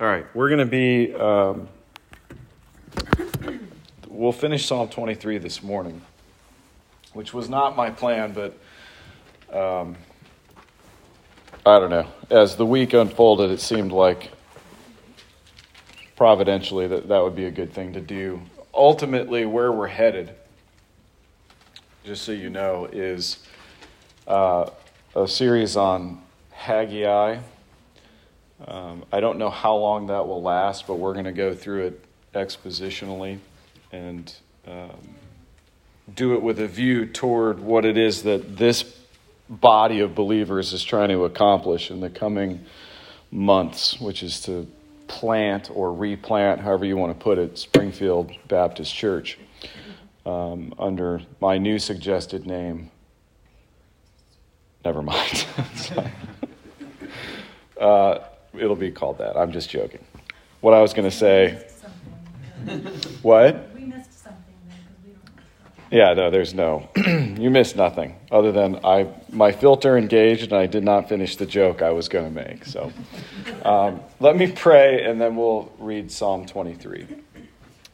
All 0.00 0.06
right, 0.06 0.24
we're 0.34 0.48
going 0.48 0.60
to 0.60 0.64
be, 0.64 1.14
um, 1.14 1.68
we'll 4.08 4.32
finish 4.32 4.64
Psalm 4.64 4.88
23 4.88 5.36
this 5.36 5.62
morning, 5.62 6.00
which 7.12 7.34
was 7.34 7.50
not 7.50 7.76
my 7.76 7.90
plan, 7.90 8.32
but 8.32 8.58
um, 9.54 9.94
I 11.66 11.78
don't 11.78 11.90
know. 11.90 12.06
As 12.30 12.56
the 12.56 12.64
week 12.64 12.94
unfolded, 12.94 13.50
it 13.50 13.60
seemed 13.60 13.92
like 13.92 14.30
providentially 16.16 16.86
that 16.86 17.08
that 17.08 17.22
would 17.22 17.36
be 17.36 17.44
a 17.44 17.50
good 17.50 17.74
thing 17.74 17.92
to 17.92 18.00
do. 18.00 18.40
Ultimately, 18.72 19.44
where 19.44 19.70
we're 19.70 19.86
headed, 19.86 20.30
just 22.04 22.22
so 22.22 22.32
you 22.32 22.48
know, 22.48 22.86
is 22.86 23.44
uh, 24.26 24.70
a 25.14 25.28
series 25.28 25.76
on 25.76 26.22
Haggai 26.52 27.40
um, 28.66 29.04
I 29.12 29.20
don't 29.20 29.38
know 29.38 29.50
how 29.50 29.76
long 29.76 30.08
that 30.08 30.26
will 30.26 30.42
last, 30.42 30.86
but 30.86 30.96
we're 30.96 31.12
going 31.12 31.24
to 31.24 31.32
go 31.32 31.54
through 31.54 31.86
it 31.86 32.04
expositionally 32.34 33.38
and 33.92 34.32
um, 34.66 35.14
do 36.14 36.34
it 36.34 36.42
with 36.42 36.60
a 36.60 36.68
view 36.68 37.06
toward 37.06 37.60
what 37.60 37.84
it 37.84 37.96
is 37.96 38.22
that 38.24 38.56
this 38.56 38.96
body 39.48 40.00
of 40.00 40.14
believers 40.14 40.72
is 40.72 40.84
trying 40.84 41.08
to 41.08 41.24
accomplish 41.24 41.90
in 41.90 42.00
the 42.00 42.10
coming 42.10 42.64
months, 43.30 44.00
which 44.00 44.22
is 44.22 44.40
to 44.42 44.66
plant 45.08 45.70
or 45.74 45.92
replant, 45.92 46.60
however 46.60 46.84
you 46.84 46.96
want 46.96 47.16
to 47.16 47.22
put 47.22 47.38
it, 47.38 47.58
Springfield 47.58 48.30
Baptist 48.46 48.94
Church 48.94 49.38
um, 50.24 50.72
under 50.78 51.20
my 51.40 51.58
new 51.58 51.78
suggested 51.78 52.46
name. 52.46 52.90
Never 54.84 55.02
mind. 55.02 55.46
uh, 57.80 58.18
it'll 58.54 58.76
be 58.76 58.90
called 58.90 59.18
that. 59.18 59.36
I'm 59.36 59.52
just 59.52 59.70
joking. 59.70 60.04
What 60.60 60.74
I 60.74 60.82
was 60.82 60.92
going 60.92 61.08
to 61.08 61.16
say. 61.16 61.66
what? 63.22 63.70
We 63.74 63.84
missed 63.84 64.22
something 64.22 64.54
then 64.68 64.78
we 65.04 65.12
don't. 65.12 65.22
Yeah, 65.90 66.14
no, 66.14 66.30
there's 66.30 66.52
no. 66.52 66.88
you 66.96 67.50
missed 67.50 67.76
nothing 67.76 68.16
other 68.30 68.52
than 68.52 68.84
I 68.84 69.08
my 69.30 69.52
filter 69.52 69.96
engaged 69.96 70.44
and 70.44 70.52
I 70.52 70.66
did 70.66 70.84
not 70.84 71.08
finish 71.08 71.36
the 71.36 71.46
joke 71.46 71.82
I 71.82 71.90
was 71.90 72.08
going 72.08 72.26
to 72.26 72.44
make. 72.44 72.64
So, 72.66 72.92
um, 73.64 74.00
let 74.20 74.36
me 74.36 74.52
pray 74.52 75.04
and 75.04 75.20
then 75.20 75.36
we'll 75.36 75.72
read 75.78 76.10
Psalm 76.10 76.46
23. 76.46 77.06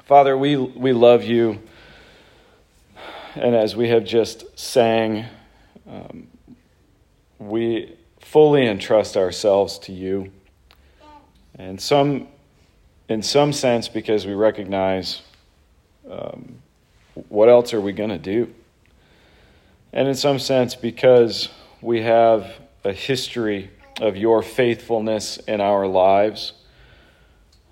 Father, 0.07 0.39
we 0.39 0.57
we 0.57 0.93
love 0.93 1.25
you, 1.25 1.61
and 3.35 3.57
as 3.57 3.75
we 3.75 3.89
have 3.89 4.05
just 4.05 4.59
sang, 4.59 5.25
um, 5.89 6.29
we 7.39 7.97
fully 8.20 8.67
entrust 8.67 9.17
ourselves 9.17 9.79
to 9.81 9.93
you. 9.93 10.31
And 11.59 11.81
some, 11.81 12.29
in 13.09 13.23
some 13.23 13.53
sense, 13.53 13.89
because 13.89 14.27
we 14.27 14.35
recognize 14.35 15.23
um, 16.11 16.57
what 17.29 17.48
else 17.48 17.73
are 17.73 17.81
we 17.81 17.93
going 17.93 18.11
to 18.11 18.19
do? 18.19 18.53
And 19.93 20.07
in 20.07 20.15
some 20.15 20.39
sense, 20.39 20.75
because 20.75 21.48
we 21.81 22.03
have 22.03 22.53
a 22.85 22.93
history 22.93 23.71
of 24.01 24.17
your 24.17 24.43
faithfulness 24.43 25.39
in 25.39 25.61
our 25.61 25.87
lives. 25.87 26.53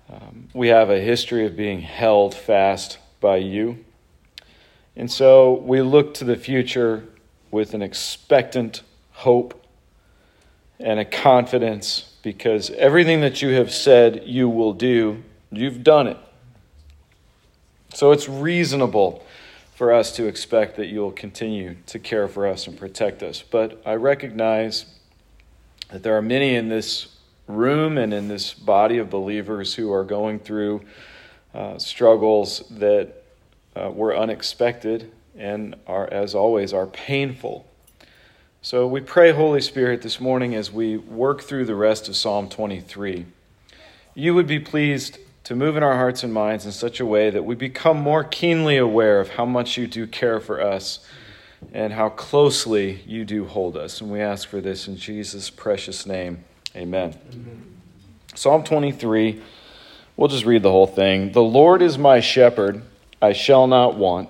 Um, 0.09 0.49
we 0.53 0.69
have 0.69 0.89
a 0.89 0.99
history 0.99 1.45
of 1.45 1.55
being 1.55 1.81
held 1.81 2.33
fast 2.33 2.97
by 3.21 3.37
you. 3.37 3.85
And 4.95 5.11
so 5.11 5.53
we 5.53 5.81
look 5.81 6.13
to 6.15 6.23
the 6.23 6.35
future 6.35 7.03
with 7.51 7.73
an 7.73 7.81
expectant 7.81 8.81
hope 9.11 9.63
and 10.79 10.99
a 10.99 11.05
confidence 11.05 12.14
because 12.25 12.71
everything 12.71 13.21
that 13.21 13.43
you 13.43 13.49
have 13.49 13.71
said 13.71 14.23
you 14.25 14.49
will 14.49 14.73
do, 14.73 15.23
you've 15.51 15.83
done 15.83 16.07
it. 16.07 16.17
So 17.93 18.11
it's 18.11 18.27
reasonable 18.27 19.23
for 19.75 19.93
us 19.93 20.15
to 20.15 20.25
expect 20.25 20.75
that 20.77 20.87
you'll 20.87 21.11
continue 21.11 21.75
to 21.85 21.99
care 21.99 22.27
for 22.27 22.47
us 22.47 22.65
and 22.65 22.75
protect 22.75 23.21
us. 23.21 23.43
But 23.43 23.79
I 23.85 23.93
recognize 23.93 24.87
that 25.91 26.01
there 26.01 26.17
are 26.17 26.21
many 26.23 26.55
in 26.55 26.67
this 26.67 27.15
room 27.45 27.95
and 27.99 28.11
in 28.11 28.27
this 28.27 28.55
body 28.55 28.97
of 28.97 29.11
believers 29.11 29.75
who 29.75 29.93
are 29.93 30.03
going 30.03 30.39
through 30.39 30.81
uh, 31.53 31.77
struggles 31.77 32.63
that 32.71 33.21
uh, 33.75 33.91
were 33.91 34.17
unexpected 34.17 35.11
and 35.37 35.75
are, 35.85 36.11
as 36.11 36.33
always, 36.33 36.73
are 36.73 36.87
painful. 36.87 37.67
So 38.65 38.87
we 38.87 38.99
pray, 38.99 39.31
Holy 39.31 39.61
Spirit, 39.61 40.01
this 40.01 40.19
morning 40.19 40.55
as 40.55 40.71
we 40.71 40.97
work 40.97 41.43
through 41.43 41.65
the 41.65 41.75
rest 41.75 42.09
of 42.09 42.15
Psalm 42.15 42.49
23, 42.49 43.27
you 44.15 44.33
would 44.33 44.47
be 44.47 44.59
pleased 44.59 45.19
to 45.43 45.55
move 45.55 45.77
in 45.77 45.83
our 45.83 45.93
hearts 45.93 46.23
and 46.23 46.33
minds 46.33 46.65
in 46.65 46.71
such 46.71 46.99
a 46.99 47.05
way 47.05 47.29
that 47.29 47.45
we 47.45 47.53
become 47.53 47.97
more 47.97 48.23
keenly 48.23 48.75
aware 48.77 49.19
of 49.19 49.29
how 49.29 49.45
much 49.45 49.77
you 49.77 49.85
do 49.85 50.07
care 50.07 50.39
for 50.39 50.59
us 50.59 51.07
and 51.73 51.93
how 51.93 52.09
closely 52.09 53.03
you 53.05 53.23
do 53.23 53.45
hold 53.45 53.77
us. 53.77 54.01
And 54.01 54.11
we 54.11 54.19
ask 54.19 54.49
for 54.49 54.61
this 54.61 54.87
in 54.87 54.97
Jesus' 54.97 55.51
precious 55.51 56.07
name. 56.07 56.43
Amen. 56.75 57.15
Amen. 57.33 57.75
Psalm 58.33 58.63
23, 58.63 59.43
we'll 60.17 60.27
just 60.27 60.43
read 60.43 60.63
the 60.63 60.71
whole 60.71 60.87
thing. 60.87 61.33
The 61.33 61.43
Lord 61.43 61.83
is 61.83 61.99
my 61.99 62.19
shepherd, 62.19 62.81
I 63.21 63.33
shall 63.33 63.67
not 63.67 63.95
want. 63.95 64.29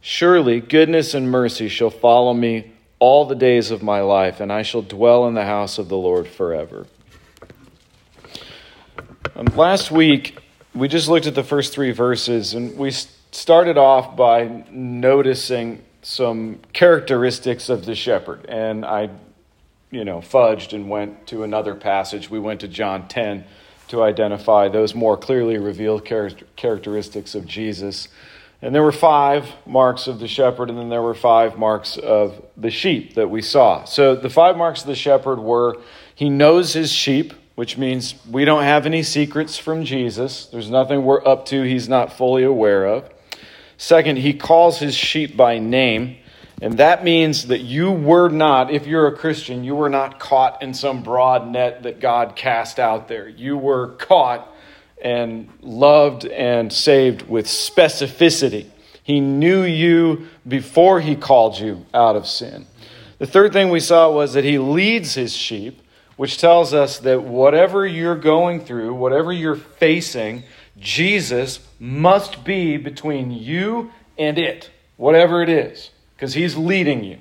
Surely 0.00 0.60
goodness 0.60 1.14
and 1.14 1.30
mercy 1.30 1.68
shall 1.68 1.90
follow 1.90 2.32
me 2.32 2.72
all 2.98 3.24
the 3.24 3.34
days 3.34 3.70
of 3.70 3.82
my 3.82 4.00
life, 4.00 4.40
and 4.40 4.52
I 4.52 4.62
shall 4.62 4.82
dwell 4.82 5.26
in 5.28 5.34
the 5.34 5.44
house 5.44 5.78
of 5.78 5.88
the 5.88 5.96
Lord 5.96 6.28
forever. 6.28 6.86
Um, 9.36 9.46
last 9.56 9.90
week, 9.90 10.38
we 10.74 10.88
just 10.88 11.08
looked 11.08 11.26
at 11.26 11.34
the 11.34 11.44
first 11.44 11.72
three 11.72 11.92
verses, 11.92 12.54
and 12.54 12.76
we 12.76 12.90
started 12.90 13.78
off 13.78 14.16
by 14.16 14.64
noticing 14.70 15.82
some 16.02 16.60
characteristics 16.72 17.68
of 17.68 17.84
the 17.84 17.94
shepherd. 17.94 18.46
And 18.48 18.84
I, 18.84 19.10
you 19.90 20.04
know, 20.04 20.18
fudged 20.18 20.72
and 20.72 20.88
went 20.88 21.26
to 21.28 21.42
another 21.42 21.74
passage. 21.74 22.30
We 22.30 22.38
went 22.38 22.60
to 22.60 22.68
John 22.68 23.08
10 23.08 23.44
to 23.88 24.02
identify 24.02 24.68
those 24.68 24.94
more 24.94 25.16
clearly 25.16 25.58
revealed 25.58 26.04
characteristics 26.04 27.34
of 27.34 27.46
Jesus. 27.46 28.08
And 28.60 28.74
there 28.74 28.82
were 28.82 28.92
five 28.92 29.48
marks 29.66 30.08
of 30.08 30.18
the 30.18 30.26
shepherd, 30.26 30.68
and 30.68 30.78
then 30.78 30.88
there 30.88 31.02
were 31.02 31.14
five 31.14 31.56
marks 31.56 31.96
of 31.96 32.44
the 32.56 32.70
sheep 32.70 33.14
that 33.14 33.30
we 33.30 33.40
saw. 33.40 33.84
So 33.84 34.16
the 34.16 34.30
five 34.30 34.56
marks 34.56 34.80
of 34.80 34.88
the 34.88 34.96
shepherd 34.96 35.38
were 35.38 35.76
he 36.14 36.28
knows 36.28 36.72
his 36.72 36.90
sheep, 36.90 37.32
which 37.54 37.78
means 37.78 38.14
we 38.28 38.44
don't 38.44 38.64
have 38.64 38.84
any 38.84 39.04
secrets 39.04 39.56
from 39.56 39.84
Jesus. 39.84 40.46
There's 40.46 40.70
nothing 40.70 41.04
we're 41.04 41.24
up 41.24 41.46
to 41.46 41.62
he's 41.62 41.88
not 41.88 42.12
fully 42.12 42.42
aware 42.42 42.86
of. 42.86 43.08
Second, 43.76 44.18
he 44.18 44.34
calls 44.34 44.80
his 44.80 44.96
sheep 44.96 45.36
by 45.36 45.60
name. 45.60 46.16
And 46.60 46.78
that 46.78 47.04
means 47.04 47.46
that 47.46 47.60
you 47.60 47.92
were 47.92 48.28
not, 48.28 48.72
if 48.72 48.88
you're 48.88 49.06
a 49.06 49.16
Christian, 49.16 49.62
you 49.62 49.76
were 49.76 49.88
not 49.88 50.18
caught 50.18 50.60
in 50.60 50.74
some 50.74 51.04
broad 51.04 51.46
net 51.46 51.84
that 51.84 52.00
God 52.00 52.34
cast 52.34 52.80
out 52.80 53.06
there. 53.06 53.28
You 53.28 53.56
were 53.56 53.92
caught 53.92 54.52
and 55.02 55.48
loved 55.60 56.24
and 56.26 56.72
saved 56.72 57.28
with 57.28 57.46
specificity. 57.46 58.66
He 59.02 59.20
knew 59.20 59.62
you 59.62 60.26
before 60.46 61.00
he 61.00 61.16
called 61.16 61.58
you 61.58 61.86
out 61.94 62.16
of 62.16 62.26
sin. 62.26 62.66
The 63.18 63.26
third 63.26 63.52
thing 63.52 63.70
we 63.70 63.80
saw 63.80 64.10
was 64.10 64.34
that 64.34 64.44
he 64.44 64.58
leads 64.58 65.14
his 65.14 65.34
sheep, 65.34 65.80
which 66.16 66.38
tells 66.38 66.74
us 66.74 66.98
that 67.00 67.22
whatever 67.22 67.86
you're 67.86 68.16
going 68.16 68.60
through, 68.60 68.94
whatever 68.94 69.32
you're 69.32 69.56
facing, 69.56 70.44
Jesus 70.78 71.60
must 71.80 72.44
be 72.44 72.76
between 72.76 73.30
you 73.30 73.92
and 74.16 74.38
it, 74.38 74.70
whatever 74.96 75.42
it 75.42 75.48
is, 75.48 75.90
because 76.14 76.34
he's 76.34 76.56
leading 76.56 77.02
you. 77.02 77.18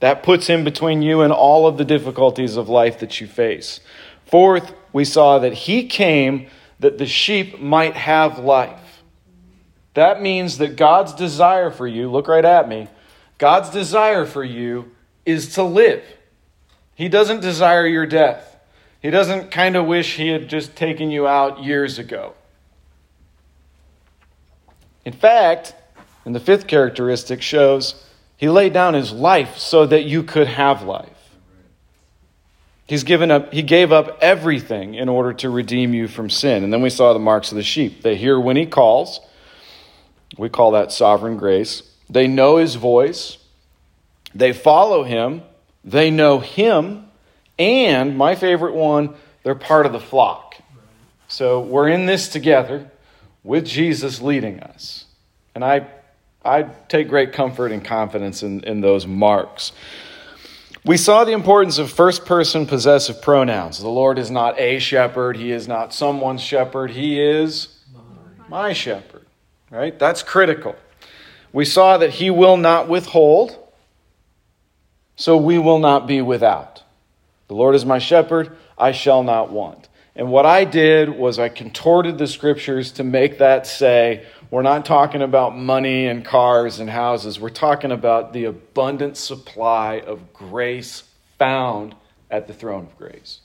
That 0.00 0.22
puts 0.22 0.46
him 0.46 0.64
between 0.64 1.02
you 1.02 1.20
and 1.20 1.32
all 1.32 1.66
of 1.66 1.78
the 1.78 1.84
difficulties 1.84 2.56
of 2.56 2.68
life 2.68 2.98
that 3.00 3.20
you 3.20 3.26
face. 3.26 3.80
Fourth, 4.26 4.74
we 4.92 5.04
saw 5.04 5.38
that 5.38 5.52
he 5.52 5.86
came 5.86 6.48
that 6.80 6.98
the 6.98 7.06
sheep 7.06 7.60
might 7.60 7.94
have 7.94 8.38
life. 8.38 9.02
That 9.94 10.20
means 10.20 10.58
that 10.58 10.76
God's 10.76 11.14
desire 11.14 11.70
for 11.70 11.86
you, 11.86 12.10
look 12.10 12.28
right 12.28 12.44
at 12.44 12.68
me, 12.68 12.88
God's 13.38 13.70
desire 13.70 14.26
for 14.26 14.44
you 14.44 14.90
is 15.24 15.54
to 15.54 15.62
live. 15.62 16.04
He 16.94 17.08
doesn't 17.08 17.40
desire 17.40 17.86
your 17.86 18.06
death. 18.06 18.56
He 19.00 19.10
doesn't 19.10 19.50
kind 19.50 19.76
of 19.76 19.86
wish 19.86 20.16
he 20.16 20.28
had 20.28 20.48
just 20.48 20.74
taken 20.74 21.10
you 21.10 21.26
out 21.26 21.62
years 21.62 21.98
ago. 21.98 22.34
In 25.04 25.12
fact, 25.12 25.74
and 26.24 26.34
the 26.34 26.40
fifth 26.40 26.66
characteristic 26.66 27.40
shows 27.40 28.04
he 28.36 28.48
laid 28.48 28.72
down 28.72 28.94
his 28.94 29.12
life 29.12 29.56
so 29.56 29.86
that 29.86 30.04
you 30.04 30.22
could 30.22 30.48
have 30.48 30.82
life. 30.82 31.15
He's 32.86 33.02
given 33.02 33.30
up, 33.30 33.52
he 33.52 33.62
gave 33.62 33.90
up 33.90 34.18
everything 34.20 34.94
in 34.94 35.08
order 35.08 35.32
to 35.34 35.50
redeem 35.50 35.92
you 35.92 36.06
from 36.06 36.30
sin. 36.30 36.62
And 36.62 36.72
then 36.72 36.82
we 36.82 36.90
saw 36.90 37.12
the 37.12 37.18
marks 37.18 37.50
of 37.50 37.56
the 37.56 37.64
sheep. 37.64 38.02
They 38.02 38.16
hear 38.16 38.38
when 38.38 38.56
he 38.56 38.64
calls. 38.66 39.20
We 40.38 40.48
call 40.48 40.72
that 40.72 40.92
sovereign 40.92 41.36
grace. 41.36 41.82
They 42.08 42.28
know 42.28 42.58
his 42.58 42.76
voice. 42.76 43.38
They 44.34 44.52
follow 44.52 45.02
him. 45.02 45.42
They 45.84 46.10
know 46.10 46.38
him. 46.38 47.06
And 47.58 48.16
my 48.16 48.36
favorite 48.36 48.74
one, 48.74 49.14
they're 49.42 49.54
part 49.54 49.86
of 49.86 49.92
the 49.92 50.00
flock. 50.00 50.56
So 51.26 51.60
we're 51.60 51.88
in 51.88 52.06
this 52.06 52.28
together 52.28 52.90
with 53.42 53.64
Jesus 53.64 54.20
leading 54.20 54.60
us. 54.60 55.06
And 55.54 55.64
I, 55.64 55.88
I 56.44 56.64
take 56.88 57.08
great 57.08 57.32
comfort 57.32 57.72
and 57.72 57.84
confidence 57.84 58.42
in, 58.42 58.62
in 58.64 58.80
those 58.80 59.06
marks. 59.06 59.72
We 60.86 60.96
saw 60.96 61.24
the 61.24 61.32
importance 61.32 61.78
of 61.78 61.90
first 61.90 62.24
person 62.24 62.64
possessive 62.64 63.20
pronouns. 63.20 63.80
The 63.80 63.88
Lord 63.88 64.20
is 64.20 64.30
not 64.30 64.56
a 64.60 64.78
shepherd, 64.78 65.36
He 65.36 65.50
is 65.50 65.66
not 65.66 65.92
someone's 65.92 66.40
shepherd, 66.40 66.92
He 66.92 67.20
is 67.20 67.80
my 68.48 68.72
shepherd. 68.72 69.26
Right? 69.68 69.98
That's 69.98 70.22
critical. 70.22 70.76
We 71.52 71.64
saw 71.64 71.98
that 71.98 72.10
He 72.10 72.30
will 72.30 72.56
not 72.56 72.88
withhold, 72.88 73.58
so 75.16 75.36
we 75.36 75.58
will 75.58 75.80
not 75.80 76.06
be 76.06 76.22
without. 76.22 76.84
The 77.48 77.54
Lord 77.54 77.74
is 77.74 77.84
my 77.84 77.98
shepherd, 77.98 78.56
I 78.78 78.92
shall 78.92 79.24
not 79.24 79.50
want. 79.50 79.88
And 80.14 80.30
what 80.30 80.46
I 80.46 80.64
did 80.64 81.10
was 81.10 81.40
I 81.40 81.48
contorted 81.48 82.16
the 82.16 82.28
scriptures 82.28 82.92
to 82.92 83.02
make 83.02 83.38
that 83.38 83.66
say, 83.66 84.24
we're 84.50 84.62
not 84.62 84.84
talking 84.84 85.22
about 85.22 85.56
money 85.56 86.06
and 86.06 86.24
cars 86.24 86.78
and 86.78 86.88
houses. 86.88 87.40
We're 87.40 87.48
talking 87.48 87.90
about 87.90 88.32
the 88.32 88.44
abundant 88.44 89.16
supply 89.16 90.00
of 90.00 90.32
grace 90.32 91.04
found 91.38 91.94
at 92.30 92.46
the 92.46 92.54
throne 92.54 92.84
of 92.84 92.96
grace. 92.96 93.40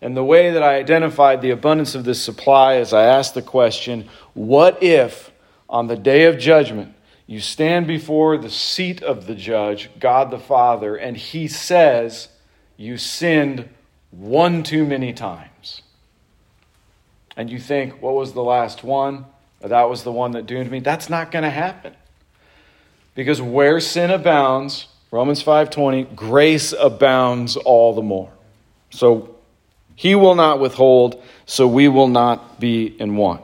And 0.00 0.16
the 0.16 0.24
way 0.24 0.50
that 0.52 0.62
I 0.62 0.76
identified 0.76 1.42
the 1.42 1.50
abundance 1.50 1.94
of 1.94 2.04
this 2.04 2.22
supply 2.22 2.76
is 2.76 2.92
I 2.92 3.04
asked 3.04 3.34
the 3.34 3.42
question 3.42 4.08
what 4.34 4.82
if 4.82 5.32
on 5.68 5.88
the 5.88 5.96
day 5.96 6.24
of 6.24 6.38
judgment 6.38 6.94
you 7.26 7.40
stand 7.40 7.86
before 7.86 8.38
the 8.38 8.50
seat 8.50 9.02
of 9.02 9.26
the 9.26 9.34
judge, 9.34 9.90
God 9.98 10.30
the 10.30 10.38
Father, 10.38 10.96
and 10.96 11.16
he 11.16 11.48
says 11.48 12.28
you 12.76 12.96
sinned 12.96 13.68
one 14.10 14.62
too 14.62 14.86
many 14.86 15.12
times? 15.12 15.82
And 17.36 17.50
you 17.50 17.58
think, 17.58 18.00
what 18.00 18.14
was 18.14 18.32
the 18.32 18.42
last 18.42 18.82
one? 18.82 19.26
That 19.60 19.90
was 19.90 20.04
the 20.04 20.12
one 20.12 20.32
that 20.32 20.46
doomed 20.46 20.70
me. 20.70 20.80
That's 20.80 21.10
not 21.10 21.30
going 21.30 21.42
to 21.42 21.50
happen. 21.50 21.94
Because 23.14 23.42
where 23.42 23.80
sin 23.80 24.10
abounds, 24.10 24.86
Romans 25.10 25.42
5:20, 25.42 26.14
grace 26.14 26.72
abounds 26.72 27.56
all 27.56 27.94
the 27.94 28.02
more. 28.02 28.30
So 28.90 29.34
he 29.96 30.14
will 30.14 30.36
not 30.36 30.60
withhold, 30.60 31.22
so 31.44 31.66
we 31.66 31.88
will 31.88 32.06
not 32.06 32.60
be 32.60 32.86
in 32.86 33.16
want. 33.16 33.42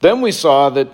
Then 0.00 0.20
we 0.20 0.32
saw 0.32 0.70
that 0.70 0.88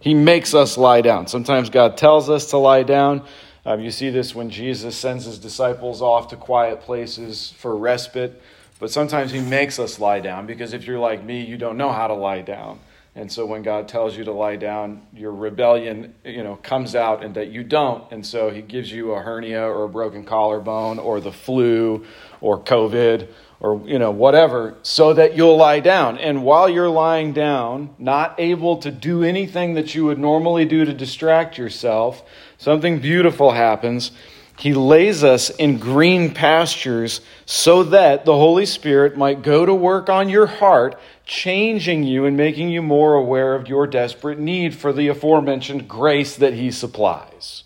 he 0.00 0.14
makes 0.14 0.54
us 0.54 0.78
lie 0.78 1.02
down. 1.02 1.26
Sometimes 1.26 1.68
God 1.68 1.96
tells 1.96 2.30
us 2.30 2.50
to 2.50 2.56
lie 2.56 2.82
down. 2.82 3.22
Um, 3.66 3.80
you 3.80 3.90
see 3.90 4.10
this 4.10 4.34
when 4.34 4.50
Jesus 4.50 4.96
sends 4.96 5.26
his 5.26 5.38
disciples 5.38 6.00
off 6.00 6.28
to 6.28 6.36
quiet 6.36 6.80
places 6.80 7.52
for 7.58 7.76
respite. 7.76 8.40
But 8.82 8.90
sometimes 8.90 9.30
He 9.30 9.38
makes 9.38 9.78
us 9.78 10.00
lie 10.00 10.18
down 10.18 10.44
because 10.44 10.72
if 10.72 10.88
you're 10.88 10.98
like 10.98 11.22
me, 11.22 11.44
you 11.44 11.56
don't 11.56 11.76
know 11.76 11.92
how 11.92 12.08
to 12.08 12.14
lie 12.14 12.40
down. 12.40 12.80
And 13.14 13.30
so 13.30 13.46
when 13.46 13.62
God 13.62 13.86
tells 13.86 14.16
you 14.16 14.24
to 14.24 14.32
lie 14.32 14.56
down, 14.56 15.06
your 15.14 15.30
rebellion, 15.30 16.16
you 16.24 16.42
know, 16.42 16.56
comes 16.56 16.96
out 16.96 17.22
and 17.22 17.32
that 17.36 17.52
you 17.52 17.62
don't. 17.62 18.10
And 18.10 18.26
so 18.26 18.50
he 18.50 18.60
gives 18.60 18.90
you 18.90 19.12
a 19.12 19.22
hernia 19.22 19.62
or 19.62 19.84
a 19.84 19.88
broken 19.88 20.24
collarbone 20.24 20.98
or 20.98 21.20
the 21.20 21.30
flu 21.30 22.04
or 22.40 22.58
COVID 22.58 23.28
or 23.60 23.80
you 23.86 24.00
know 24.00 24.10
whatever 24.10 24.74
so 24.82 25.14
that 25.14 25.36
you'll 25.36 25.56
lie 25.56 25.78
down. 25.78 26.18
And 26.18 26.42
while 26.42 26.68
you're 26.68 26.88
lying 26.88 27.32
down, 27.32 27.94
not 28.00 28.34
able 28.38 28.78
to 28.78 28.90
do 28.90 29.22
anything 29.22 29.74
that 29.74 29.94
you 29.94 30.06
would 30.06 30.18
normally 30.18 30.64
do 30.64 30.84
to 30.84 30.92
distract 30.92 31.56
yourself, 31.56 32.24
something 32.58 32.98
beautiful 32.98 33.52
happens 33.52 34.10
he 34.58 34.74
lays 34.74 35.24
us 35.24 35.50
in 35.50 35.78
green 35.78 36.34
pastures 36.34 37.20
so 37.46 37.82
that 37.84 38.24
the 38.24 38.34
Holy 38.34 38.66
Spirit 38.66 39.16
might 39.16 39.42
go 39.42 39.66
to 39.66 39.74
work 39.74 40.08
on 40.08 40.28
your 40.28 40.46
heart, 40.46 40.98
changing 41.24 42.04
you 42.04 42.26
and 42.26 42.36
making 42.36 42.68
you 42.68 42.82
more 42.82 43.14
aware 43.14 43.54
of 43.54 43.68
your 43.68 43.86
desperate 43.86 44.38
need 44.38 44.74
for 44.74 44.92
the 44.92 45.08
aforementioned 45.08 45.88
grace 45.88 46.36
that 46.36 46.54
He 46.54 46.70
supplies. 46.70 47.64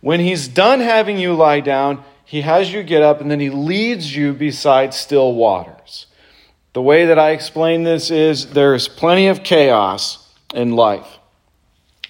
When 0.00 0.20
He's 0.20 0.48
done 0.48 0.80
having 0.80 1.18
you 1.18 1.34
lie 1.34 1.60
down, 1.60 2.04
He 2.24 2.42
has 2.42 2.72
you 2.72 2.82
get 2.82 3.02
up 3.02 3.20
and 3.20 3.30
then 3.30 3.40
He 3.40 3.50
leads 3.50 4.14
you 4.14 4.32
beside 4.32 4.94
still 4.94 5.34
waters. 5.34 6.06
The 6.72 6.82
way 6.82 7.06
that 7.06 7.18
I 7.18 7.30
explain 7.30 7.84
this 7.84 8.10
is 8.10 8.50
there's 8.50 8.88
plenty 8.88 9.28
of 9.28 9.42
chaos 9.42 10.28
in 10.54 10.72
life. 10.72 11.18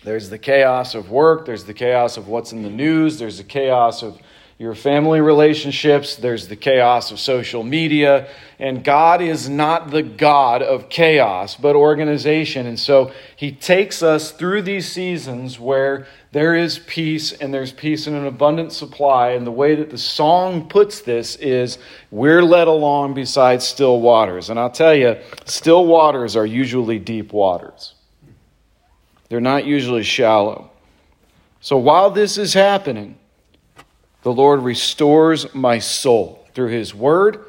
There's 0.05 0.29
the 0.29 0.39
chaos 0.39 0.95
of 0.95 1.11
work, 1.11 1.47
there's 1.47 1.65
the 1.65 1.75
chaos 1.75 2.17
of 2.17 2.29
what's 2.29 2.53
in 2.53 2.63
the 2.63 2.71
news, 2.71 3.19
there's 3.19 3.39
the 3.39 3.45
chaos 3.45 4.03
of 4.03 4.19
your 4.59 4.75
family 4.75 5.21
relationships, 5.21 6.15
there's 6.15 6.47
the 6.47 6.57
chaos 6.57 7.11
of 7.11 7.19
social 7.19 7.65
media. 7.65 8.29
And 8.59 8.85
God 8.85 9.21
is 9.21 9.49
not 9.49 9.91
the 9.91 10.03
God 10.03 10.63
of 10.63 10.89
chaos, 10.89 11.57
but 11.57 11.75
organization. 11.75 12.67
And 12.67 12.79
so 12.79 13.13
He 13.35 13.51
takes 13.51 14.03
us 14.03 14.31
through 14.31 14.63
these 14.63 14.91
seasons 14.91 15.59
where 15.59 16.07
there 16.31 16.55
is 16.55 16.79
peace 16.79 17.33
and 17.33 17.53
there's 17.53 17.73
peace 17.73 18.07
in 18.07 18.15
an 18.15 18.27
abundant 18.27 18.73
supply. 18.73 19.31
And 19.31 19.47
the 19.47 19.51
way 19.51 19.75
that 19.75 19.91
the 19.91 19.99
song 19.99 20.69
puts 20.69 21.01
this 21.01 21.35
is 21.37 21.79
we're 22.11 22.45
led 22.45 22.69
along 22.69 23.15
beside 23.15 23.61
still 23.61 24.01
waters. 24.01 24.51
And 24.51 24.61
I'll 24.61 24.71
tell 24.71 24.95
you, 24.95 25.17
still 25.47 25.87
waters 25.87 26.37
are 26.37 26.47
usually 26.47 27.01
deep 27.01 27.33
waters. 27.33 27.94
They're 29.35 29.41
not 29.41 29.67
usually 29.67 30.05
shallow. 30.05 30.71
So 31.61 31.77
while 31.77 32.13
this 32.13 32.39
is 32.39 32.55
happening, 32.55 33.19
the 34.23 34.33
Lord 34.33 34.61
restores 34.61 35.53
my 35.53 35.81
soul 35.81 36.47
through 36.55 36.69
His 36.69 36.95
Word, 36.95 37.45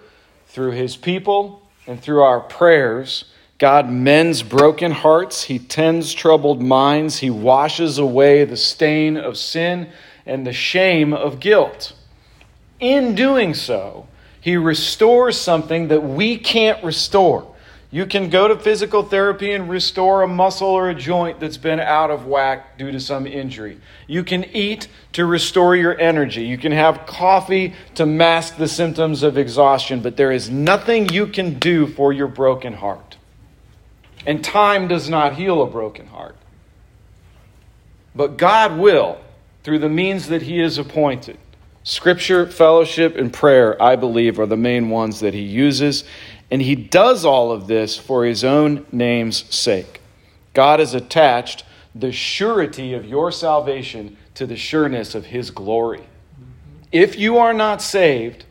through 0.48 0.72
His 0.72 0.98
people, 0.98 1.62
and 1.86 2.02
through 2.02 2.24
our 2.24 2.40
prayers. 2.40 3.26
God 3.60 3.88
mends 3.88 4.42
broken 4.42 4.94
hearts. 4.94 5.44
He 5.44 5.60
tends 5.60 6.12
troubled 6.12 6.60
minds. 6.60 7.20
He 7.20 7.30
washes 7.30 8.00
away 8.00 8.46
the 8.46 8.58
stain 8.58 9.15
of 9.15 9.38
sin 9.38 9.92
and 10.25 10.48
the 10.48 10.54
shame 10.54 11.13
of 11.13 11.39
guilt. 11.39 11.94
In 12.80 13.13
doing 13.13 13.54
so, 13.54 14.08
He 14.42 14.58
restores 14.58 15.39
something 15.39 15.89
that 15.89 16.01
we 16.01 16.36
can't 16.39 16.84
restore. 16.84 17.54
You 17.92 18.06
can 18.06 18.30
go 18.30 18.48
to 18.48 18.58
physical 18.58 19.04
therapy 19.04 19.51
and 19.51 19.70
restore 19.70 20.24
a 20.24 20.27
muscle 20.27 20.68
or 20.68 20.89
a 20.89 20.96
joint 20.96 21.39
that's 21.39 21.58
been 21.58 21.80
out 21.80 22.12
of 22.12 22.25
whack 22.25 22.77
due 22.77 22.92
to 22.92 23.00
some 23.00 23.25
injury. 23.25 23.80
You 24.08 24.24
can 24.24 24.44
eat 24.46 24.88
to 25.13 25.25
restore 25.25 25.75
your 25.75 25.98
energy. 26.00 26.44
You 26.44 26.58
can 26.58 26.72
have 26.72 27.06
coffee 27.06 27.74
to 27.96 28.06
mask 28.06 28.58
the 28.58 28.68
symptoms 28.68 29.24
of 29.24 29.38
exhaustion, 29.38 30.01
but 30.01 30.18
there 30.18 30.32
is 30.32 30.50
nothing 30.50 31.10
you 31.10 31.27
can 31.27 31.60
do 31.60 31.88
for 31.88 32.12
your 32.12 32.27
broken 32.27 32.74
heart. 32.74 33.18
And 34.25 34.44
time 34.44 34.88
does 34.88 35.10
not 35.10 35.36
heal 35.36 35.62
a 35.62 35.68
broken 35.68 36.08
heart. 36.08 36.36
But 38.15 38.38
God 38.38 38.77
will 38.77 39.20
through 39.63 39.80
the 39.80 39.89
means 39.89 40.27
that 40.27 40.44
He 40.44 40.60
has 40.60 40.77
appointed. 40.77 41.38
Scripture, 41.84 42.48
fellowship, 42.48 43.15
and 43.15 43.32
prayer, 43.32 43.80
I 43.82 43.96
believe, 43.96 44.39
are 44.39 44.48
the 44.48 44.58
main 44.58 44.89
ones 44.89 45.20
that 45.20 45.36
He 45.36 45.42
uses. 45.42 46.04
And 46.52 46.62
he 46.62 46.75
does 46.75 47.25
all 47.25 47.52
of 47.52 47.68
this 47.68 47.98
for 47.98 48.25
his 48.25 48.44
own 48.44 48.86
name's 48.92 49.54
sake. 49.54 50.02
God 50.54 50.80
has 50.80 50.94
attached 50.94 51.64
the 51.94 52.12
surety 52.12 52.94
of 52.94 53.06
your 53.06 53.32
salvation 53.32 54.18
to 54.36 54.46
the 54.46 54.58
sureness 54.58 55.16
of 55.16 55.25
his 55.25 55.50
glory. 55.50 56.04
If 56.92 57.18
you 57.18 57.38
are 57.38 57.54
not 57.54 57.82
saved, 57.82 58.46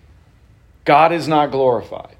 God 0.84 1.12
is 1.12 1.28
not 1.28 1.50
glorified. 1.50 2.16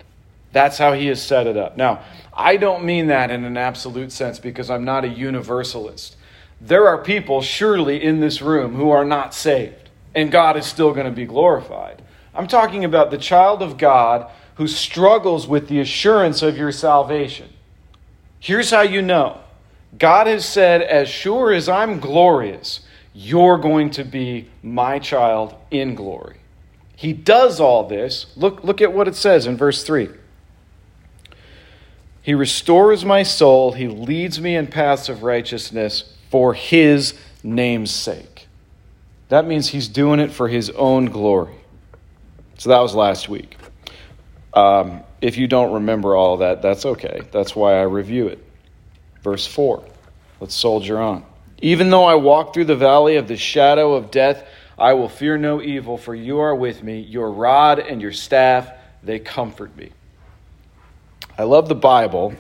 That's 0.52 0.78
how 0.78 0.93
he 0.93 1.09
has 1.09 1.21
set 1.21 1.47
it 1.47 1.57
up. 1.57 1.76
Now, 1.76 2.02
I 2.33 2.57
don't 2.57 2.85
mean 2.85 3.09
that 3.09 3.31
in 3.31 3.45
an 3.45 3.57
absolute 3.57 4.12
sense 4.12 4.38
because 4.38 4.71
I'm 4.71 4.85
not 4.85 5.04
a 5.04 5.09
universalist. 5.09 6.16
There 6.61 6.87
are 6.87 7.02
people, 7.02 7.43
surely, 7.43 8.02
in 8.02 8.21
this 8.21 8.40
room 8.40 8.75
who 8.75 8.90
are 8.90 9.04
not 9.04 9.35
saved, 9.35 9.90
and 10.14 10.31
God 10.31 10.57
is 10.57 10.66
still 10.66 10.93
going 10.93 11.07
to 11.07 11.12
be 11.12 11.26
glorified. 11.26 12.02
I'm 12.35 12.47
talking 12.47 12.85
about 12.85 13.11
the 13.11 13.19
child 13.19 13.62
of 13.62 13.76
God 13.76 14.31
who 14.56 14.68
struggles 14.68 15.46
with 15.46 15.68
the 15.68 15.80
assurance 15.80 16.42
of 16.42 16.56
your 16.56 16.73
salvation. 16.73 17.49
Here's 18.38 18.70
how 18.70 18.82
you 18.82 19.02
know 19.02 19.40
God 19.99 20.26
has 20.26 20.44
said, 20.44 20.82
As 20.82 21.08
sure 21.08 21.52
as 21.52 21.68
I'm 21.68 22.00
glorious, 22.00 22.80
you're 23.12 23.58
going 23.58 23.90
to 23.90 24.04
be 24.04 24.49
my 24.62 24.99
child 24.99 25.54
in 25.70 25.94
glory. 25.94 26.37
He 26.96 27.12
does 27.12 27.61
all 27.61 27.87
this. 27.88 28.26
Look, 28.37 28.64
look 28.64 28.80
at 28.80 28.92
what 28.92 29.08
it 29.08 29.16
says 29.16 29.46
in 29.46 29.56
verse 29.56 29.84
3. 29.84 30.08
He 32.23 32.34
restores 32.34 33.04
my 33.04 33.23
soul. 33.23 33.73
He 33.73 33.87
leads 33.87 34.40
me 34.40 34.56
in 34.56 34.66
paths 34.66 35.08
of 35.08 35.23
righteousness 35.23 36.14
for 36.30 36.54
his 36.54 37.14
name's 37.42 37.90
sake. 37.90 38.49
That 39.28 39.46
means 39.46 39.68
he's 39.68 39.88
doing 39.88 40.20
it 40.20 40.32
for 40.32 40.49
his 40.49 40.70
own 40.70 41.06
glory. 41.06 41.54
So 42.56 42.70
that 42.70 42.80
was 42.80 42.94
last 42.94 43.28
week. 43.28 43.56
Um, 44.54 45.02
if 45.20 45.37
you 45.37 45.46
don't 45.46 45.73
remember 45.73 46.14
all 46.14 46.38
that, 46.38 46.62
that's 46.62 46.87
okay. 46.87 47.23
That's 47.32 47.56
why 47.56 47.75
I 47.75 47.82
review 47.82 48.28
it. 48.28 48.44
Verse 49.23 49.46
4. 49.46 49.84
Let's 50.40 50.54
soldier 50.54 51.00
on. 51.00 51.25
Even 51.58 51.90
though 51.90 52.04
I 52.04 52.14
walk 52.14 52.54
through 52.54 52.66
the 52.66 52.76
valley 52.76 53.16
of 53.16 53.26
the 53.26 53.37
shadow 53.37 53.94
of 53.94 54.11
death, 54.11 54.46
I 54.78 54.94
will 54.94 55.08
fear 55.08 55.38
no 55.38 55.62
evil, 55.62 55.96
for 55.96 56.14
you 56.14 56.40
are 56.40 56.54
with 56.54 56.82
me. 56.82 57.00
Your 57.00 57.30
rod 57.30 57.78
and 57.78 58.02
your 58.02 58.12
staff, 58.12 58.70
they 59.02 59.18
comfort 59.18 59.76
me. 59.76 59.90
I 61.38 61.44
love 61.44 61.68
the 61.68 61.75
Bible 61.75 62.34